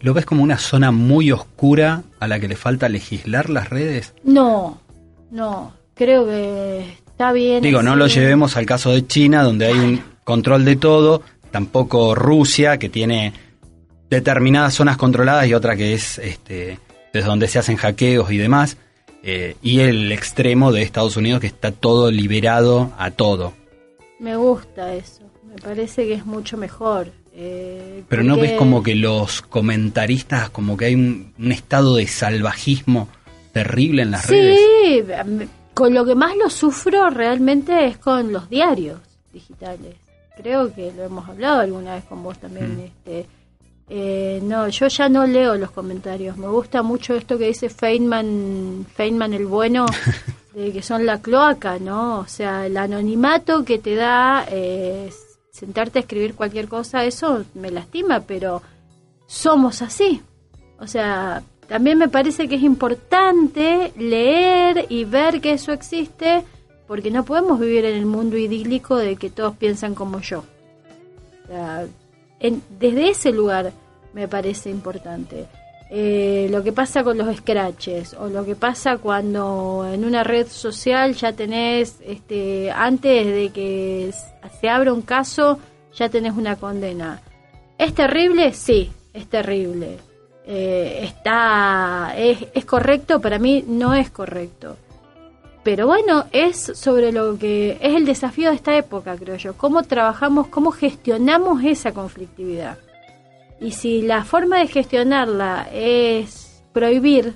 [0.00, 4.14] ¿Lo ves como una zona muy oscura a la que le falta legislar las redes?
[4.24, 4.80] No,
[5.30, 7.62] no, creo que está bien.
[7.62, 12.14] Digo, no lo llevemos al caso de China, donde hay un control de todo, tampoco
[12.14, 13.32] Rusia, que tiene
[14.10, 16.78] determinadas zonas controladas y otra que es este,
[17.12, 18.76] desde donde se hacen hackeos y demás,
[19.22, 23.52] eh, y el extremo de Estados Unidos, que está todo liberado a todo.
[24.18, 27.12] Me gusta eso, me parece que es mucho mejor.
[27.40, 32.08] Eh, Pero no ves como que los comentaristas, como que hay un, un estado de
[32.08, 33.08] salvajismo
[33.52, 34.58] terrible en las redes.
[34.58, 35.04] Sí,
[35.72, 38.98] con lo que más lo sufro realmente es con los diarios
[39.32, 39.94] digitales.
[40.36, 42.76] Creo que lo hemos hablado alguna vez con vos también.
[42.76, 42.80] Mm.
[42.80, 43.26] Este,
[43.88, 46.36] eh, no, yo ya no leo los comentarios.
[46.36, 49.86] Me gusta mucho esto que dice Feynman, Feynman el bueno,
[50.54, 52.18] de que son la cloaca, ¿no?
[52.18, 55.08] O sea, el anonimato que te da eh,
[55.58, 58.62] sentarte a escribir cualquier cosa, eso me lastima, pero
[59.26, 60.22] somos así.
[60.78, 66.44] O sea, también me parece que es importante leer y ver que eso existe,
[66.86, 70.44] porque no podemos vivir en el mundo idílico de que todos piensan como yo.
[71.44, 71.86] O sea,
[72.78, 73.72] desde ese lugar
[74.14, 75.46] me parece importante.
[75.90, 80.46] Eh, lo que pasa con los scratches o lo que pasa cuando en una red
[80.46, 84.12] social ya tenés, este, antes de que
[84.60, 85.58] se abra un caso,
[85.94, 87.22] ya tenés una condena.
[87.78, 88.52] ¿Es terrible?
[88.52, 89.98] Sí, es terrible.
[90.46, 94.76] Eh, está, es, es correcto, para mí no es correcto.
[95.62, 99.54] Pero bueno, es sobre lo que es el desafío de esta época, creo yo.
[99.54, 102.78] Cómo trabajamos, cómo gestionamos esa conflictividad.
[103.60, 107.34] Y si la forma de gestionarla es prohibir,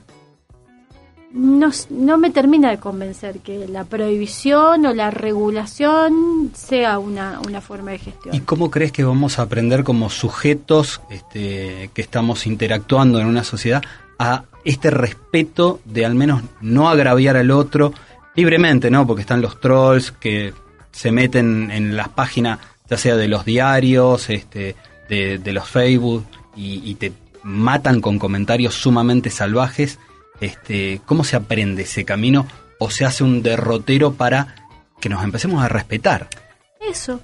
[1.33, 7.61] no, no me termina de convencer que la prohibición o la regulación sea una, una
[7.61, 8.35] forma de gestión.
[8.35, 13.45] ¿Y cómo crees que vamos a aprender como sujetos este, que estamos interactuando en una
[13.45, 13.83] sociedad
[14.19, 17.93] a este respeto de al menos no agraviar al otro
[18.35, 19.07] libremente, ¿no?
[19.07, 20.53] Porque están los trolls que
[20.93, 22.59] se meten en las páginas,
[22.89, 24.77] ya sea de los diarios, este,
[25.09, 26.25] de, los Facebook
[26.57, 27.13] y, te
[27.43, 29.99] matan con comentarios sumamente salvajes,
[30.41, 32.47] este, ¿cómo se aprende ese camino
[32.79, 34.69] o se hace un derrotero para
[35.01, 36.29] que nos empecemos a respetar?
[36.81, 37.21] Eso.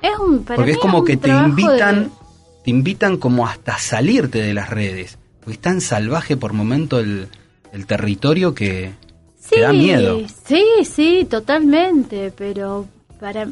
[0.00, 2.10] Es un, porque es como que te invitan,
[2.64, 5.18] te invitan como hasta salirte de las redes.
[5.38, 7.28] Porque es tan salvaje por momento el,
[7.86, 8.92] territorio que,
[9.48, 10.20] te da miedo.
[10.46, 12.86] Sí, sí, totalmente, pero
[13.20, 13.46] para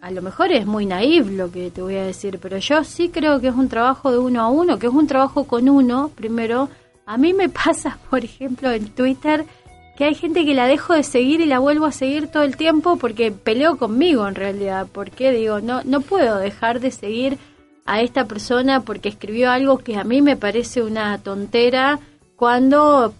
[0.00, 3.08] a lo mejor es muy naive lo que te voy a decir, pero yo sí
[3.08, 6.10] creo que es un trabajo de uno a uno, que es un trabajo con uno,
[6.14, 6.68] primero.
[7.06, 9.44] A mí me pasa, por ejemplo, en Twitter,
[9.96, 12.56] que hay gente que la dejo de seguir y la vuelvo a seguir todo el
[12.56, 17.38] tiempo porque peleo conmigo en realidad, porque digo, no, no puedo dejar de seguir
[17.84, 21.98] a esta persona porque escribió algo que a mí me parece una tontera
[22.36, 23.12] cuando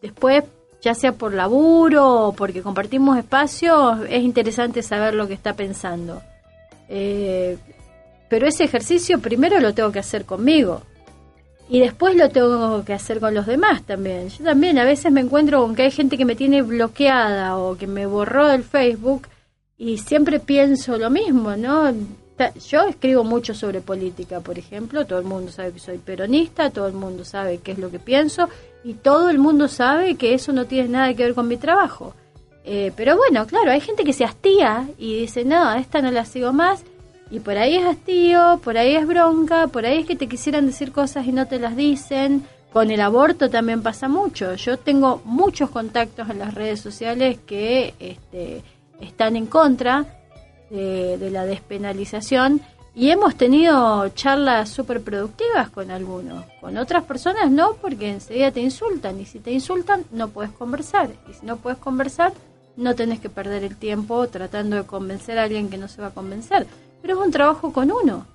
[0.00, 0.44] después
[0.82, 6.22] ya sea por laburo o porque compartimos espacios, es interesante saber lo que está pensando.
[6.88, 7.56] Eh,
[8.28, 10.82] pero ese ejercicio primero lo tengo que hacer conmigo
[11.68, 14.28] y después lo tengo que hacer con los demás también.
[14.28, 17.76] Yo también a veces me encuentro con que hay gente que me tiene bloqueada o
[17.76, 19.28] que me borró del Facebook
[19.78, 21.92] y siempre pienso lo mismo, ¿no?
[22.68, 26.86] Yo escribo mucho sobre política, por ejemplo, todo el mundo sabe que soy peronista, todo
[26.88, 28.48] el mundo sabe qué es lo que pienso
[28.82, 32.14] y todo el mundo sabe que eso no tiene nada que ver con mi trabajo.
[32.64, 36.24] Eh, pero bueno, claro, hay gente que se hastía y dice, no, esta no la
[36.24, 36.84] sigo más.
[37.30, 40.66] Y por ahí es hastío, por ahí es bronca, por ahí es que te quisieran
[40.66, 42.44] decir cosas y no te las dicen.
[42.72, 44.54] Con el aborto también pasa mucho.
[44.54, 48.62] Yo tengo muchos contactos en las redes sociales que este,
[49.00, 50.06] están en contra
[50.70, 52.60] de, de la despenalización
[53.00, 56.44] y hemos tenido charlas súper productivas con algunos.
[56.60, 59.18] Con otras personas no, porque enseguida te insultan.
[59.18, 61.08] Y si te insultan, no puedes conversar.
[61.26, 62.34] Y si no puedes conversar,
[62.76, 66.08] no tenés que perder el tiempo tratando de convencer a alguien que no se va
[66.08, 66.66] a convencer.
[67.00, 68.26] Pero es un trabajo con uno.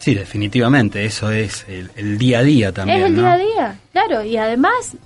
[0.00, 1.04] Sí, definitivamente.
[1.04, 2.98] Eso es el, día a día también.
[2.98, 4.24] Es el día a día, claro.
[4.24, 4.96] Y además,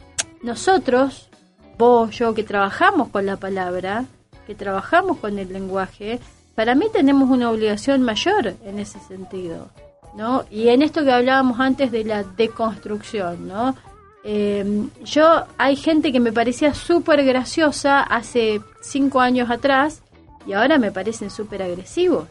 [0.43, 1.29] nosotros,
[1.77, 4.07] vos, yo, que trabajamos con la palabra,
[4.47, 6.21] que trabajamos con el lenguaje,
[6.59, 9.71] para mí tenemos una obligación mayor en ese sentido,
[10.17, 10.45] ¿no?
[10.51, 13.77] Y en esto que hablábamos antes de la deconstrucción, ¿no?
[14.25, 20.03] Em, yo, hay gente que me parecía súper graciosa hace cinco años atrás
[20.49, 22.27] y ahora me parecen súper agresivos.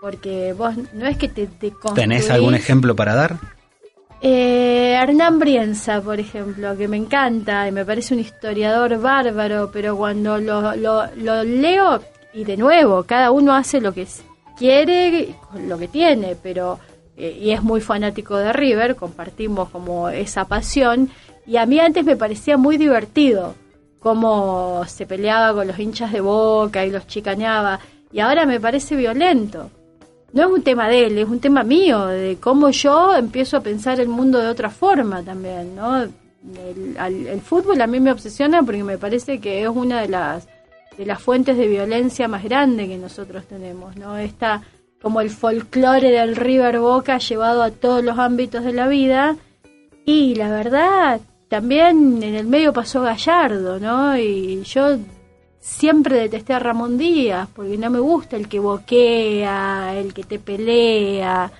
[0.00, 1.94] Porque vos no es que te deconstruís.
[1.94, 3.36] ¿Tenés algún ejemplo para dar?
[4.22, 9.96] Eh, Hernán Brienza, por ejemplo, que me encanta y me parece un historiador bárbaro, pero
[9.96, 12.02] cuando lo, lo, lo leo
[12.36, 14.06] y de nuevo, cada uno hace lo que
[14.58, 15.34] quiere,
[15.66, 16.78] lo que tiene, pero
[17.16, 21.08] eh, y es muy fanático de River, compartimos como esa pasión
[21.46, 23.54] y a mí antes me parecía muy divertido
[24.00, 27.80] cómo se peleaba con los hinchas de Boca y los chicaneaba
[28.12, 29.70] y ahora me parece violento.
[30.34, 33.60] No es un tema de él, es un tema mío, de cómo yo empiezo a
[33.62, 36.02] pensar el mundo de otra forma también, ¿no?
[36.02, 36.96] El,
[37.26, 40.46] el fútbol a mí me obsesiona porque me parece que es una de las
[40.96, 44.16] de las fuentes de violencia más grande que nosotros tenemos, ¿no?
[44.16, 44.62] Está
[45.02, 49.36] como el folclore del River Boca llevado a todos los ámbitos de la vida
[50.04, 54.16] y la verdad también en el medio pasó Gallardo, ¿no?
[54.16, 54.98] Y yo
[55.60, 60.38] siempre detesté a Ramón Díaz porque no me gusta el que boquea, el que te
[60.38, 61.50] pelea.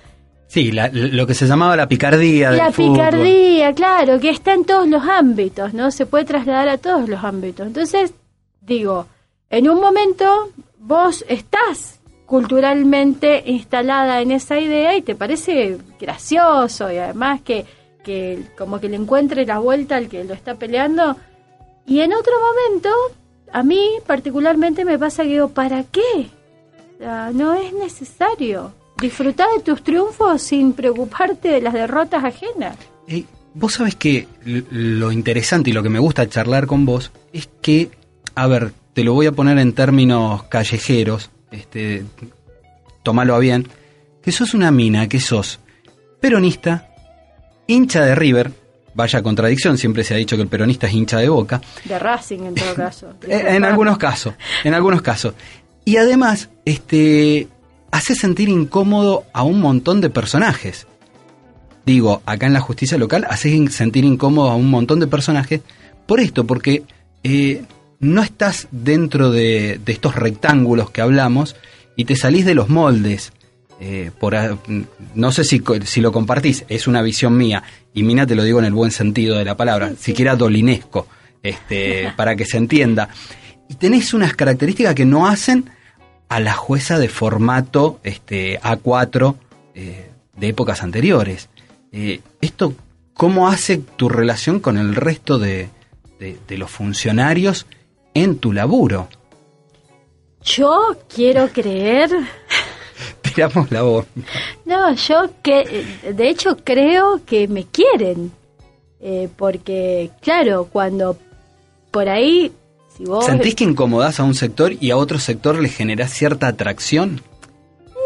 [0.47, 2.51] Sí, lo que se llamaba la picardía.
[2.51, 5.91] La picardía, claro, que está en todos los ámbitos, ¿no?
[5.91, 7.67] Se puede trasladar a todos los ámbitos.
[7.67, 8.13] Entonces,
[8.61, 9.07] digo,
[9.49, 16.97] en un momento vos estás culturalmente instalada en esa idea y te parece gracioso y
[16.97, 17.65] además que,
[18.03, 21.15] que como que le encuentre la vuelta al que lo está peleando.
[21.85, 22.89] Y en otro momento,
[23.53, 26.29] a mí particularmente me pasa que digo, ¿para qué?
[27.33, 28.73] no es necesario.
[28.99, 32.75] Disfrutar de tus triunfos sin preocuparte de las derrotas ajenas.
[33.53, 37.91] vos sabés que lo interesante y lo que me gusta charlar con vos es que,
[38.33, 42.03] a ver, te lo voy a poner en términos callejeros, este,
[43.03, 43.67] tomalo a bien,
[44.23, 45.59] que sos una mina, que sos
[46.19, 46.89] peronista,
[47.67, 48.51] hincha de River,
[48.95, 51.61] vaya contradicción, siempre se ha dicho que el peronista es hincha de Boca.
[51.85, 53.13] De Racing en todo caso.
[53.27, 54.33] Eh, en, algunos casos,
[54.63, 55.35] en algunos casos.
[55.85, 57.47] Y además, este,
[57.91, 60.87] hace sentir incómodo a un montón de personajes.
[61.85, 65.61] Digo, acá en la justicia local hace sentir incómodo a un montón de personajes
[66.07, 66.81] por esto, porque
[67.23, 67.61] eh,
[67.99, 71.55] no estás dentro de, estos rectángulos que hablamos
[71.95, 73.33] y te salís de los moldes.
[73.79, 74.35] Eh, por,
[75.13, 78.59] no sé si, si, lo compartís, es una visión mía, y Mina te lo digo
[78.59, 81.07] en el buen sentido de la palabra, siquiera dolinesco,
[81.43, 83.09] este, para que se entienda.
[83.69, 85.69] Y tenés unas características que no hacen
[86.29, 89.35] a la jueza de formato este, A4
[89.75, 91.49] eh, de épocas anteriores.
[91.91, 92.73] Eh, ¿Esto
[93.13, 95.69] cómo hace tu relación con el resto de,
[96.19, 97.67] de los funcionarios
[98.23, 99.07] en tu laburo?
[100.43, 102.09] Yo quiero creer
[103.21, 104.05] Tiramos la voz.
[104.65, 108.31] No, yo que, de hecho creo que me quieren.
[108.99, 111.17] Eh, porque, claro, cuando
[111.91, 112.51] por ahí,
[112.95, 113.25] si vos...
[113.25, 117.21] ¿Sentís que incomodás a un sector y a otro sector le generás cierta atracción?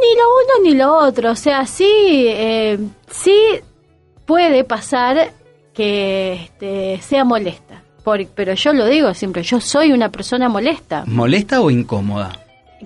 [0.01, 1.31] Ni lo uno ni lo otro.
[1.31, 2.77] O sea, sí, eh,
[3.09, 3.37] sí
[4.25, 5.33] puede pasar
[5.73, 7.80] que este, sea molesta.
[8.03, 11.03] Pero yo lo digo siempre, yo soy una persona molesta.
[11.05, 12.37] ¿Molesta o incómoda?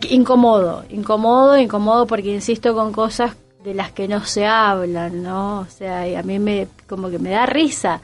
[0.09, 5.59] Incomodo, incómodo, incómodo porque insisto con cosas de las que no se hablan, ¿no?
[5.59, 8.01] O sea, y a mí me como que me da risa.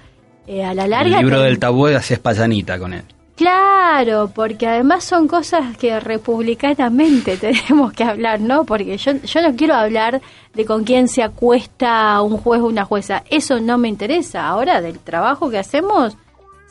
[0.47, 1.19] Eh, a la larga...
[1.19, 3.03] El libro del tabú hacías payanita con él.
[3.35, 8.65] Claro, porque además son cosas que republicanamente tenemos que hablar, ¿no?
[8.65, 10.21] Porque yo, yo no quiero hablar
[10.53, 13.23] de con quién se acuesta un juez o una jueza.
[13.29, 14.47] Eso no me interesa.
[14.47, 16.17] Ahora, del trabajo que hacemos,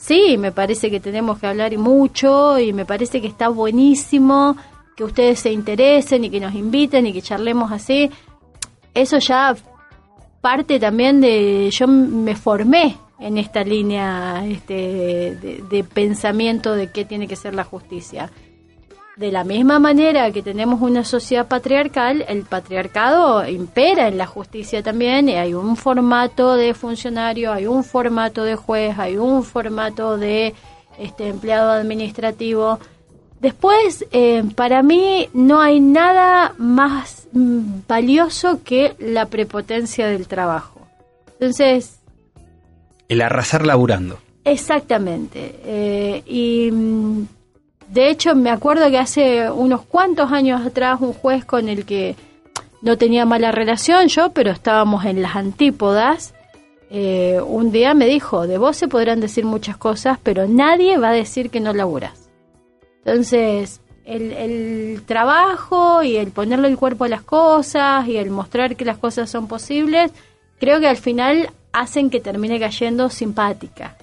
[0.00, 4.56] sí, me parece que tenemos que hablar y mucho y me parece que está buenísimo
[4.96, 8.10] que ustedes se interesen y que nos inviten y que charlemos así,
[8.92, 9.54] eso ya
[10.40, 17.28] parte también de, yo me formé en esta línea este, de, pensamiento de qué tiene
[17.28, 18.30] que ser la justicia.
[19.20, 24.82] De la misma manera que tenemos una sociedad patriarcal, el patriarcado impera en la justicia
[24.82, 30.16] también y hay un formato de funcionario, hay un formato de juez, hay un formato
[30.16, 30.54] de
[30.98, 32.78] este empleado administrativo
[33.40, 40.86] Después, eh, para mí no hay nada más mm, valioso que la prepotencia del trabajo.
[41.32, 42.00] Entonces...
[43.08, 44.18] El arrasar laburando.
[44.44, 45.58] Exactamente.
[45.64, 47.26] Eh, y mm,
[47.92, 52.16] de hecho me acuerdo que hace unos cuantos años atrás un juez con el que
[52.82, 56.34] no tenía mala relación yo, pero estábamos en las antípodas,
[56.90, 61.10] eh, un día me dijo, de vos se podrán decir muchas cosas, pero nadie va
[61.10, 62.30] a decir que no laburas.
[63.04, 68.84] Entonces, el, trabajo y el ponerle el cuerpo a las cosas y el mostrar que
[68.84, 70.10] las cosas son posibles,
[70.58, 73.96] creo que al final hacen que termine cayendo simpática.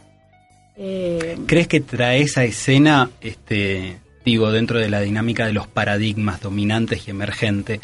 [0.77, 6.41] Eh, ¿Crees que trae esa escena, este, digo, dentro de la dinámica de los paradigmas
[6.41, 7.79] dominantes y emergentes,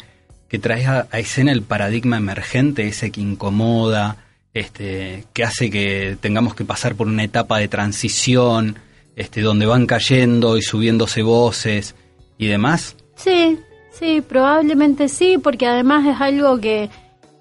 [0.48, 4.18] que traes a, a, escena el paradigma emergente, ese que incomoda,
[4.54, 8.78] este, que hace que tengamos que pasar por una etapa de transición,
[9.16, 11.94] este, donde van cayendo y subiéndose voces
[12.38, 12.96] y demás?
[13.16, 13.58] Sí,
[13.92, 16.90] sí, probablemente sí, porque además es algo que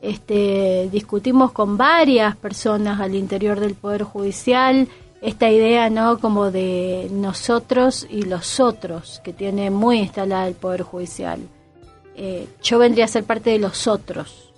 [0.02, 4.88] este, discutimos con varias personas al interior del Poder Judicial,
[5.24, 6.20] esta idea, ¿no?
[6.20, 11.40] Como de nosotros y los otros, que tiene muy instalada el Poder Judicial.
[12.16, 14.54] Eh, yo vendría a ser parte de los otros,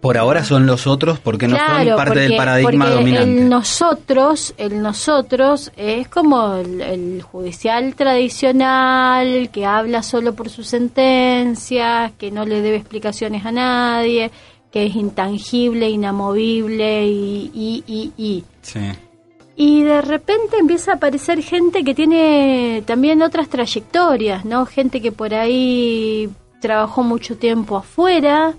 [0.00, 3.30] por ahora son los otros porque no son parte del paradigma dominante.
[3.30, 12.12] El nosotros, el nosotros es como el, judicial tradicional que habla solo por sus sentencias,
[12.18, 14.30] que no le debe explicaciones a nadie,
[14.72, 18.44] que es intangible, inamovible y y y, y.
[18.62, 18.80] Sí.
[19.60, 24.64] Y de repente empieza a aparecer gente que tiene también otras trayectorias, ¿no?
[24.64, 26.30] Gente que por ahí
[26.60, 28.54] trabajó mucho tiempo afuera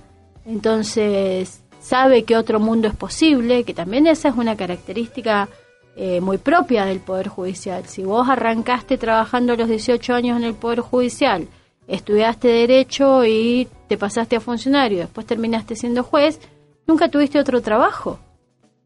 [0.45, 5.49] entonces sabe que otro mundo es posible, que también esa es una característica
[5.95, 7.85] eh, muy propia del Poder Judicial.
[7.85, 11.47] Si vos arrancaste trabajando a los 18 años en el Poder Judicial,
[11.87, 16.39] estudiaste derecho y te pasaste a funcionario, después terminaste siendo juez,
[16.87, 18.19] nunca tuviste otro trabajo.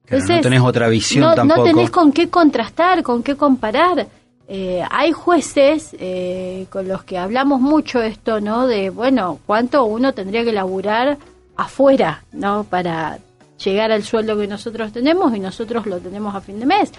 [0.09, 1.61] No tenés otra visión tampoco.
[1.61, 4.07] No tenés con qué contrastar, con qué comparar.
[4.47, 8.67] Eh, hay jueces eh, con los que hablamos mucho esto, ¿no?
[8.67, 11.17] De, bueno, cuánto uno tendría que laburar
[11.55, 12.63] afuera, ¿no?
[12.63, 13.17] Para
[13.63, 16.91] llegar al sueldo que nosotros tenemos y nosotros lo tenemos a fin de mes.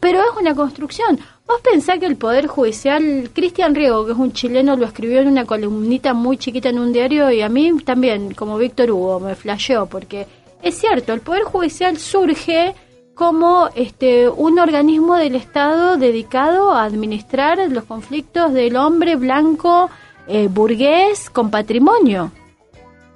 [0.00, 1.18] Pero es una construcción.
[1.46, 5.28] Vos pensás que el Poder Judicial, Cristian Riego, que es un chileno, lo escribió en
[5.28, 9.34] una columnita muy chiquita en un diario y a mí también, como Víctor Hugo, me
[9.34, 10.26] flasheó, porque
[10.62, 12.74] es cierto, el Poder Judicial surge
[13.14, 19.90] como este un organismo del Estado dedicado a administrar los conflictos del hombre blanco
[20.28, 22.30] eh, burgués con patrimonio.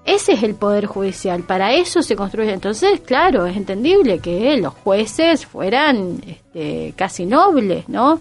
[0.05, 2.53] Ese es el poder judicial, para eso se construye.
[2.53, 8.21] Entonces, claro, es entendible que los jueces fueran este, casi nobles, ¿no?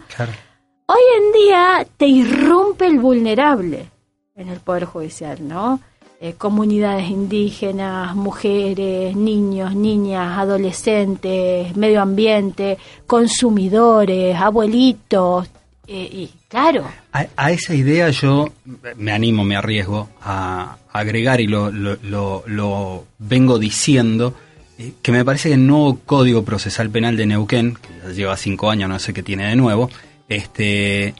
[0.86, 3.90] Hoy en día te irrumpe el vulnerable
[4.36, 5.80] en el poder judicial, ¿no?
[6.24, 15.48] Eh, comunidades indígenas, mujeres, niños, niñas, adolescentes, medio ambiente, consumidores, abuelitos,
[15.88, 16.86] eh, y claro.
[17.12, 18.50] A, esa idea yo
[18.98, 24.36] me animo, me arriesgo a, agregar y lo, lo, vengo diciendo,
[24.78, 28.38] eh, que me parece que el nuevo Código Procesal Penal de Neuquén, que ya lleva
[28.38, 29.90] cinco años, no sé qué tiene de nuevo,
[30.30, 31.16] este,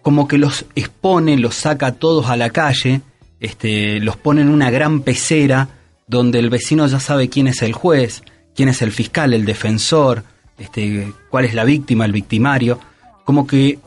[0.00, 3.00] como que los expone, los saca todos a la calle,
[3.42, 5.68] este, los pone en una gran pecera
[6.06, 8.22] donde el vecino ya sabe quién es el juez,
[8.54, 10.24] quién es el fiscal, el defensor,
[10.56, 12.80] este, cuál es la víctima, el victimario
[13.24, 13.78] como que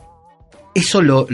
[0.74, 1.26] eso lo,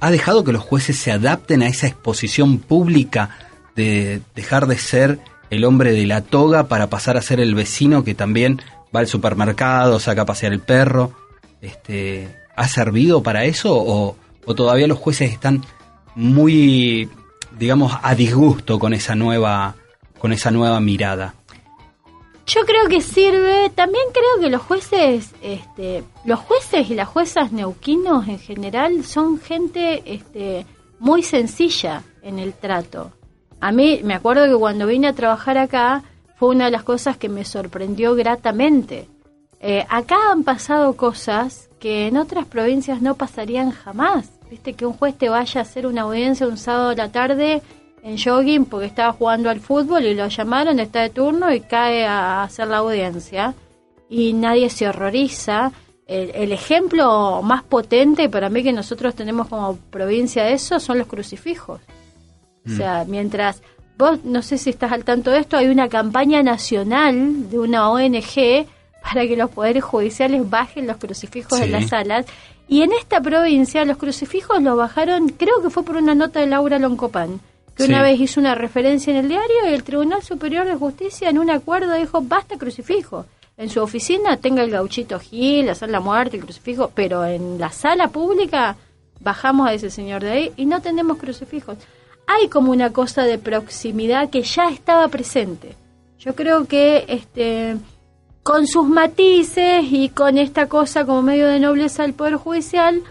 [0.00, 3.30] ha dejado que los jueces se adapten a esa exposición pública
[3.76, 5.18] de dejar de ser
[5.50, 8.60] el hombre de la toga para pasar a ser el vecino que también
[8.94, 11.12] va al supermercado, saca a pasear el perro.
[11.60, 15.64] Este, ¿Ha servido para eso o, o todavía los jueces están
[16.14, 17.08] muy,
[17.58, 19.74] digamos, a disgusto con esa nueva,
[20.18, 21.34] con esa nueva mirada?
[22.46, 27.52] Yo creo que sirve, también creo que los jueces, este, los jueces y las juezas
[27.52, 30.66] neuquinos en general son gente este,
[30.98, 33.12] muy sencilla en el trato.
[33.60, 36.02] A mí me acuerdo que cuando vine a trabajar acá
[36.36, 39.08] fue una de las cosas que me sorprendió gratamente.
[39.60, 44.30] Eh, acá han pasado cosas que en otras provincias no pasarían jamás.
[44.50, 47.60] Viste que un juez te vaya a hacer una audiencia un sábado a la tarde
[48.02, 52.06] en jogging porque estaba jugando al fútbol y lo llamaron, está de turno y cae
[52.06, 53.52] a hacer la audiencia
[54.08, 55.72] y nadie se horroriza.
[56.06, 61.06] El, ejemplo más potente para mí que nosotros tenemos como provincia de eso son los
[61.06, 61.82] crucifijos.
[62.66, 62.76] O mm.
[62.78, 63.60] sea, mientras
[63.98, 67.90] vos, no sé si estás al tanto de esto, hay una campaña nacional de una
[67.90, 68.66] ONG
[69.04, 72.26] para que los poderes judiciales bajen los crucifijos en las salas.
[72.66, 76.46] Y en esta provincia los crucifijos los bajaron, creo que fue por una nota de
[76.46, 77.40] Laura Loncopán
[77.74, 81.28] que una vez hizo una referencia en el diario y el Tribunal Superior de Justicia
[81.28, 83.26] en un acuerdo dijo basta crucifijo.
[83.56, 87.70] En su oficina tenga el gauchito Gil, hacer la muerte, el crucifijo, pero en la
[87.70, 88.76] sala pública
[89.20, 91.78] bajamos a ese señor de ahí y no tenemos crucifijos.
[92.26, 95.74] Hay como una cosa de proximidad que ya estaba presente.
[96.18, 97.76] Yo creo que este
[98.44, 103.02] con sus matices y con esta cosa como medio de nobleza del Poder Judicial,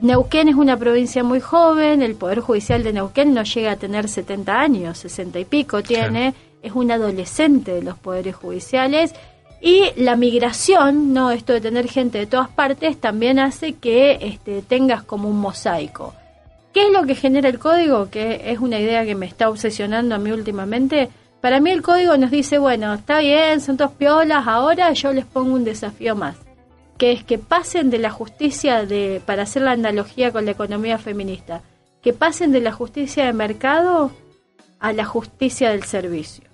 [0.00, 4.08] Neuquén es una provincia muy joven, el Poder Judicial de Neuquén no llega a tener
[4.08, 9.12] 70 años, 60 y pico tiene, es un adolescente de los poderes judiciales
[9.60, 14.62] y la migración, no esto de tener gente de todas partes, también hace que este,
[14.62, 16.14] tengas como un mosaico.
[16.72, 18.10] ¿Qué es lo que genera el código?
[18.10, 21.08] Que es una idea que me está obsesionando a mí últimamente.
[21.40, 25.24] Para mí el código nos dice, bueno, está bien, son dos piolas, ahora yo les
[25.24, 26.36] pongo un desafío más
[26.98, 30.98] que es que pasen de la justicia de, para hacer la analogía con la economía
[30.98, 31.62] feminista,
[32.02, 34.10] que pasen de la justicia de mercado
[34.80, 36.44] a la justicia del servicio.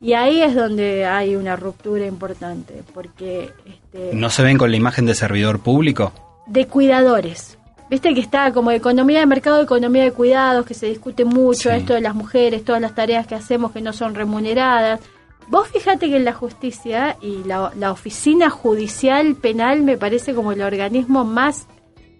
[0.00, 3.50] Y ahí es donde hay una ruptura importante, porque...
[3.66, 6.12] Este, ¿No se ven con la imagen de servidor público?
[6.46, 7.58] De cuidadores.
[7.92, 11.92] Viste que está como economía de mercado, economía de cuidados, que se discute mucho esto
[11.92, 15.00] de las mujeres, todas las tareas que hacemos que no son remuneradas.
[15.48, 20.62] Vos fíjate que en la justicia y la, oficina judicial penal me parece como el
[20.62, 21.66] organismo más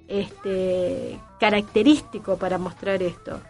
[0.08, 3.40] este, característico para mostrar esto.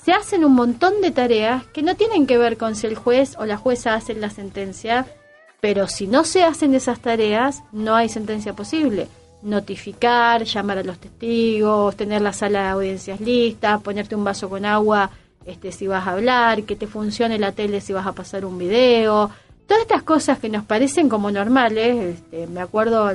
[0.00, 3.34] Se hacen un montón de tareas que no tienen que ver con si el juez
[3.36, 5.06] o la jueza hacen la sentencia,
[5.60, 9.08] pero si no se hacen esas tareas, no hay sentencia posible.
[9.44, 14.64] Notificar, llamar a los testigos, tener la sala de audiencias lista, ponerte un vaso con
[14.64, 15.10] agua
[15.46, 18.58] este, si vas a hablar, que te funcione la tele si vas a pasar un
[18.58, 19.30] video,
[19.66, 23.12] todas estas cosas que nos parecen como normales, este, me acuerdo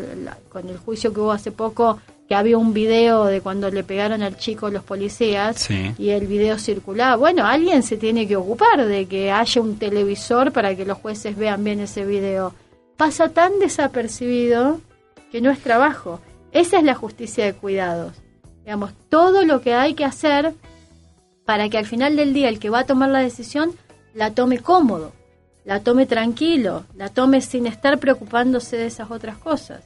[0.50, 4.22] con el juicio que hubo hace poco que había un video de cuando le pegaron
[4.22, 5.68] al chico los policías
[5.98, 7.16] y el video circulaba.
[7.16, 11.36] Bueno, alguien se tiene que ocupar de que haya un televisor para que los jueces
[11.36, 12.54] vean bien ese video.
[12.98, 14.80] Pasa tan desapercibido
[15.32, 16.20] que no es trabajo.
[16.52, 18.14] Esa es la justicia de cuidados.
[18.64, 20.54] Digamos, todo lo que hay que hacer
[21.46, 23.74] para que al final del día el que va a tomar la decisión
[24.14, 25.14] la tome cómodo,
[25.66, 29.84] la tome tranquilo, la tome sin estar preocupándose de esas otras cosas.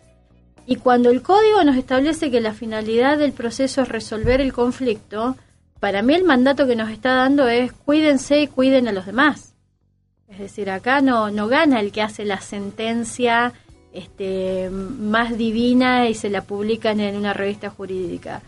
[0.66, 5.36] Y cuando el código nos establece que la finalidad del proceso es resolver el conflicto,
[5.80, 9.54] para mí el mandato que nos está dando es cuídense y cuiden a los demás.
[10.30, 13.54] Es decir, acá no, no gana el que hace la sentencia
[13.94, 18.41] este, más divina y se la publican en una revista jurídica.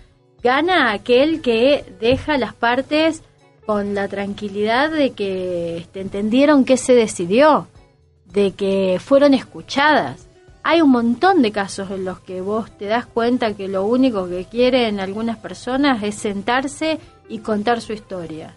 [0.44, 3.24] Gana aquel que deja las partes
[3.66, 7.68] con la tranquilidad de que este, entendieron qué se decidió,
[8.26, 10.28] de que fueron escuchadas.
[10.64, 14.28] Hay un montón de casos en los que vos te das cuenta que lo único
[14.28, 18.56] que quieren algunas personas es sentarse y contar su historia.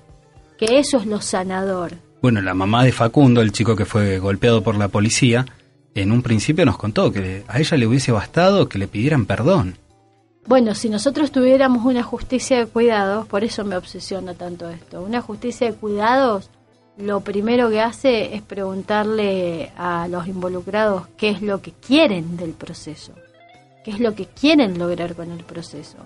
[0.59, 1.93] Que eso es lo sanador.
[2.20, 5.47] Bueno, la mamá de Facundo, el chico que fue golpeado por la policía,
[5.95, 9.76] en un principio nos contó que a ella le hubiese bastado que le pidieran perdón.
[10.47, 15.20] Bueno, si nosotros tuviéramos una justicia de cuidados, por eso me obsesiona tanto esto, una
[15.20, 16.51] justicia de cuidados,
[16.97, 22.53] lo primero que hace es preguntarle a los involucrados qué es lo que quieren del
[22.53, 23.12] proceso,
[23.84, 25.99] qué es lo que quieren lograr con el proceso.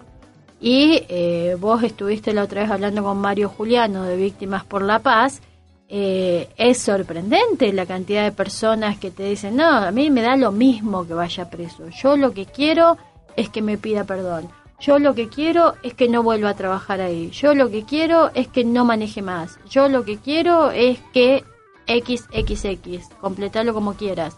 [0.61, 5.01] Y eh, vos estuviste la otra vez hablando con Mario Juliano de Víctimas por la
[5.01, 5.41] Paz.
[5.95, 10.37] Eh, es sorprendente la cantidad de personas que te dicen, no, a mí me da
[10.37, 11.91] lo mismo que vaya preso.
[11.91, 12.97] Yo lo que quiero
[13.37, 14.49] es que me pida perdón.
[14.81, 17.31] Yo lo que quiero es que no vuelva a trabajar ahí.
[17.31, 19.59] Yo lo que quiero es que no maneje más.
[19.69, 21.45] Yo lo que quiero es que
[21.87, 24.35] XXX, completalo como quieras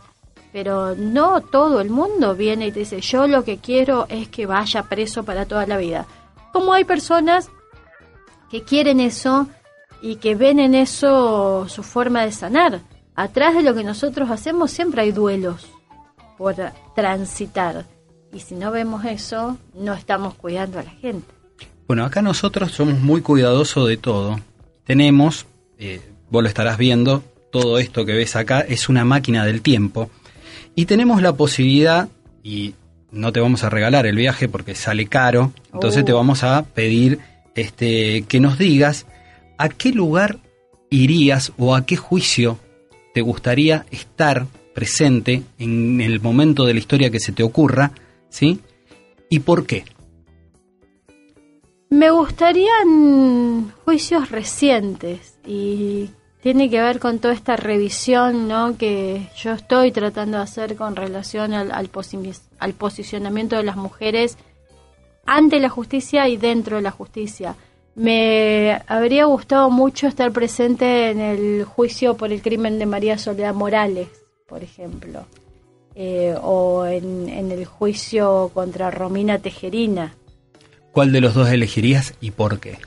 [0.54, 4.46] pero no todo el mundo viene y te dice, yo lo que quiero es que
[4.46, 6.06] vaya preso para toda la vida.
[6.52, 7.50] Como hay personas
[8.52, 9.48] que quieren eso
[10.04, 12.82] y que ven en eso su forma de sanar.
[13.14, 15.66] Atrás de lo que nosotros hacemos siempre hay duelos
[16.36, 16.54] por
[16.94, 17.86] transitar.
[18.30, 21.26] Y si no vemos eso, no estamos cuidando a la gente.
[21.88, 24.38] Bueno, acá nosotros somos muy cuidadosos de todo.
[24.84, 25.46] Tenemos,
[25.78, 30.10] eh, vos lo estarás viendo, todo esto que ves acá es una máquina del tiempo
[30.74, 32.10] y tenemos la posibilidad,
[32.42, 32.74] y
[33.10, 36.16] no te vamos a regalar el viaje porque sale caro, entonces te oh.
[36.16, 37.20] vamos a pedir
[37.54, 39.06] este, que nos digas
[39.58, 40.38] a qué lugar
[40.90, 42.58] irías o a qué juicio
[43.12, 47.92] te gustaría estar presente en el momento de la historia que se te ocurra,
[48.28, 48.60] ¿sí?
[49.30, 49.84] ¿Y por qué?
[51.90, 56.10] Me gustarían juicios recientes y
[56.42, 58.76] tiene que ver con toda esta revisión ¿no?
[58.76, 64.36] que yo estoy tratando de hacer con relación al, al, posicionamiento de las mujeres
[65.24, 67.56] ante la justicia y dentro de la justicia.
[67.94, 73.54] Me habría gustado mucho estar presente en el juicio por el crimen de María Soledad
[73.54, 74.08] Morales,
[74.46, 75.26] por ejemplo,
[75.94, 80.14] eh, o en, en el juicio contra Romina Tejerina.
[80.90, 82.78] ¿Cuál de los dos elegirías y por qué?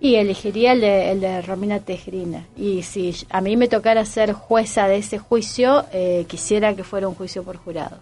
[0.00, 2.46] Y elegiría el de, el de Romina Tejerina.
[2.56, 7.06] Y si a mí me tocara ser jueza de ese juicio, eh, quisiera que fuera
[7.06, 7.98] un juicio por jurado.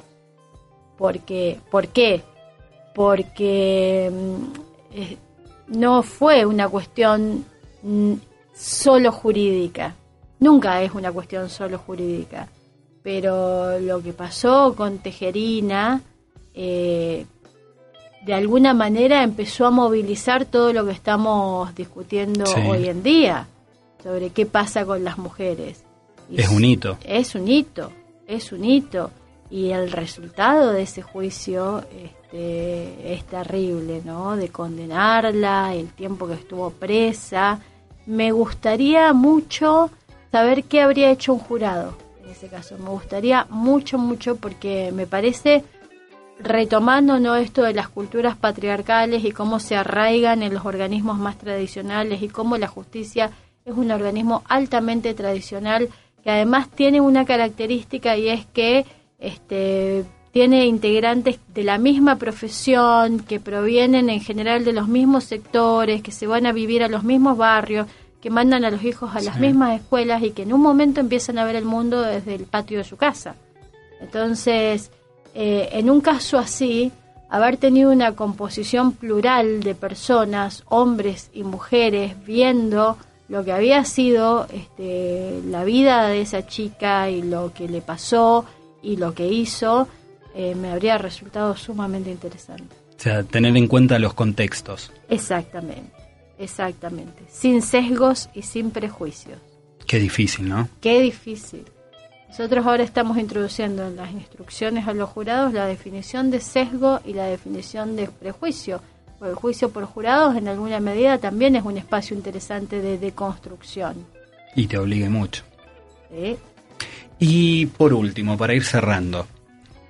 [0.97, 2.23] Porque, ¿Por qué?
[2.95, 4.95] Porque mm,
[5.69, 7.45] no fue una cuestión
[8.55, 9.95] solo jurídica.
[10.41, 12.49] Nunca es una cuestión solo jurídica.
[13.03, 16.01] Pero lo que pasó con Tejerina
[16.55, 17.25] eh,
[18.25, 23.47] de alguna manera empezó a movilizar todo lo que estamos discutiendo hoy en día
[24.03, 25.85] sobre qué pasa con las mujeres.
[26.31, 26.99] es un hito.
[27.05, 27.93] Es un hito,
[28.27, 29.11] es un hito.
[29.51, 31.85] Y el resultado de ese juicio
[32.29, 34.37] este, es terrible, ¿no?
[34.37, 37.61] De condenarla, el tiempo que estuvo presa.
[38.07, 39.91] Me gustaría mucho
[40.31, 42.77] saber qué habría hecho un jurado en ese caso.
[42.79, 45.65] Me gustaría mucho, mucho porque me parece
[46.39, 47.35] retomando ¿no?
[47.35, 52.29] esto de las culturas patriarcales y cómo se arraigan en los organismos más tradicionales y
[52.29, 53.31] cómo la justicia
[53.65, 55.89] es un organismo altamente tradicional
[56.23, 58.87] que además tiene una característica y es que
[59.19, 66.03] este, tiene integrantes de la misma profesión, que provienen en general de los mismos sectores,
[66.03, 67.87] que se van a vivir a los mismos barrios,
[68.21, 71.39] que mandan a los hijos a las mismas escuelas y que en un momento empiezan
[71.39, 73.37] a ver el mundo desde el patio de su casa.
[74.01, 74.91] Entonces,
[75.35, 76.93] eh, en un caso así,
[77.29, 82.97] haber tenido una composición plural de personas, hombres y mujeres, viendo
[83.29, 88.47] lo que había sido este, la vida de esa chica y lo que le pasó
[88.83, 89.87] y lo que hizo,
[90.41, 92.73] eh, me habría resultado sumamente interesante.
[92.97, 94.93] O sea, tener en cuenta los contextos.
[95.09, 95.91] Exactamente,
[96.39, 97.25] exactamente.
[97.29, 99.41] Sin sesgos y sin prejuicios.
[99.85, 100.69] Qué difícil, ¿no?
[100.81, 101.65] Qué difícil.
[102.29, 107.15] Nosotros ahora estamos introduciendo en las instrucciones a los jurados la definición de sesgo y
[107.15, 108.81] la definición de prejuicio.
[109.21, 114.07] el juicio por jurados en alguna medida también es un espacio interesante de deconstrucción.
[114.55, 115.43] Y te obligue mucho.
[117.19, 119.27] Y por último, para ir cerrando,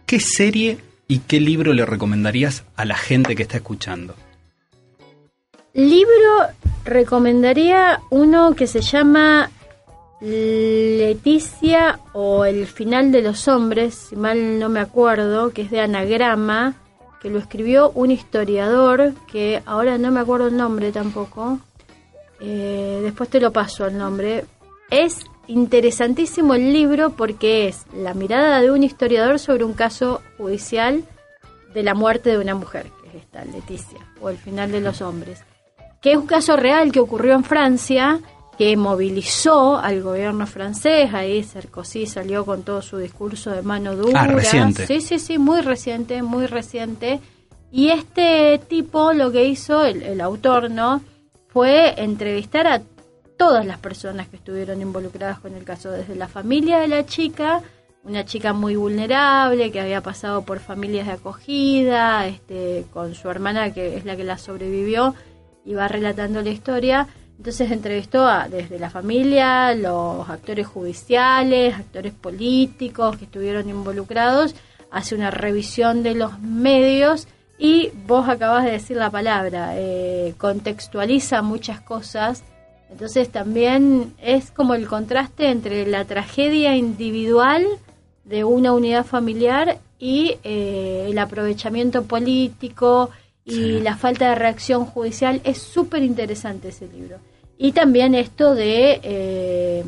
[0.08, 4.14] ¿qué serie y qué libro le recomendarías a la gente que está escuchando?
[5.74, 6.48] Libro
[6.84, 9.50] recomendaría uno que se llama
[10.22, 15.82] Leticia o El final de los hombres, si mal no me acuerdo, que es de
[15.82, 16.74] anagrama,
[17.20, 21.60] que lo escribió un historiador, que ahora no me acuerdo el nombre tampoco,
[22.40, 24.46] eh, después te lo paso el nombre.
[24.90, 31.02] Es interesantísimo el libro porque es la mirada de un historiador sobre un caso judicial
[31.74, 35.02] de la muerte de una mujer, que es esta, Leticia, o el final de los
[35.02, 35.42] hombres,
[36.00, 38.20] que es un caso real que ocurrió en Francia
[38.58, 44.22] que movilizó al gobierno francés, ahí Sarkozy salió con todo su discurso de mano dura.
[44.22, 44.84] Ah, reciente.
[44.84, 47.20] Sí, sí, sí, muy reciente, muy reciente.
[47.70, 51.00] Y este tipo lo que hizo, el, el autor, ¿no?
[51.46, 52.82] Fue entrevistar a
[53.38, 57.62] todas las personas que estuvieron involucradas con el caso, desde la familia de la chica,
[58.04, 63.72] una chica muy vulnerable que había pasado por familias de acogida, este, con su hermana
[63.72, 65.14] que es la que la sobrevivió,
[65.64, 67.08] y va relatando la historia
[67.38, 74.56] entonces entrevistó a, desde la familia, los actores judiciales, actores políticos que estuvieron involucrados,
[74.90, 81.42] hace una revisión de los medios y vos acabas de decir la palabra, eh, contextualiza
[81.42, 82.42] muchas cosas.
[82.90, 87.66] Entonces también es como el contraste entre la tragedia individual
[88.24, 93.10] de una unidad familiar y eh, el aprovechamiento político
[93.44, 95.40] y la falta de reacción judicial.
[95.44, 97.18] Es súper interesante ese libro.
[97.56, 99.84] Y también esto de eh,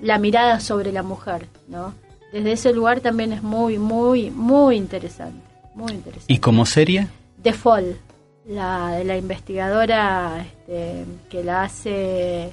[0.00, 1.94] la mirada sobre la mujer, ¿no?
[2.32, 5.40] Desde ese lugar también es muy, muy, muy interesante.
[5.74, 6.32] Muy interesante.
[6.32, 7.06] ¿Y como serie?
[7.42, 7.96] The Fall,
[8.46, 12.50] la de la investigadora este, que la hace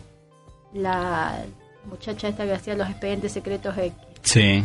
[0.74, 1.44] la
[1.90, 3.94] muchacha esta que hacía los expedientes secretos X.
[4.22, 4.64] Sí.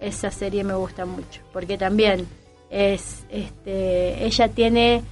[0.00, 2.26] Esa serie me gusta mucho, porque también
[2.70, 5.02] es, este, ella tiene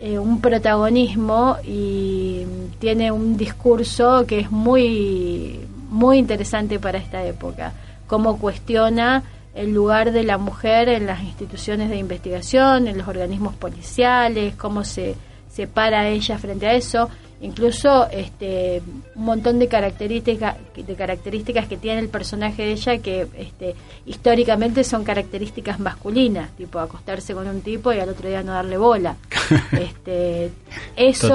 [0.00, 2.44] eh, un protagonismo y
[2.78, 7.72] tiene un discurso que es muy, muy interesante para esta época,
[8.06, 9.22] cómo cuestiona
[9.54, 14.84] el lugar de la mujer en las instituciones de investigación, en los organismos policiales, cómo
[14.84, 15.16] se,
[15.50, 17.08] se para ella frente a eso.
[17.40, 18.82] Incluso este
[19.14, 23.76] un montón de características de características que tiene el personaje de ella que este
[24.06, 28.76] históricamente son características masculinas tipo acostarse con un tipo y al otro día no darle
[28.76, 29.16] bola.
[29.72, 30.50] Este
[30.96, 31.34] eso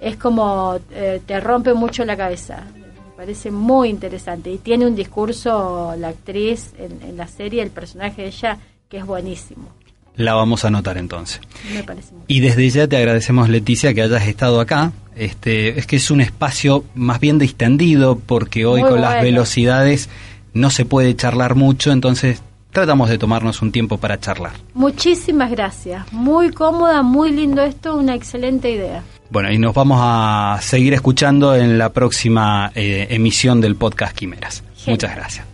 [0.00, 2.62] es como eh, te rompe mucho la cabeza.
[2.74, 4.52] Me parece muy interesante.
[4.52, 8.98] Y tiene un discurso la actriz en, en la serie el personaje de ella que
[8.98, 9.83] es buenísimo
[10.16, 11.40] la vamos a anotar entonces.
[12.26, 14.92] Y desde ya te agradecemos, Leticia, que hayas estado acá.
[15.16, 20.08] Este, es que es un espacio más bien distendido porque hoy con las velocidades
[20.52, 22.42] no se puede charlar mucho, entonces
[22.72, 24.52] tratamos de tomarnos un tiempo para charlar.
[24.74, 26.12] Muchísimas gracias.
[26.12, 29.02] Muy cómoda, muy lindo esto, una excelente idea.
[29.30, 34.62] Bueno, y nos vamos a seguir escuchando en la próxima eh, emisión del podcast Quimeras.
[34.86, 35.53] Muchas gracias.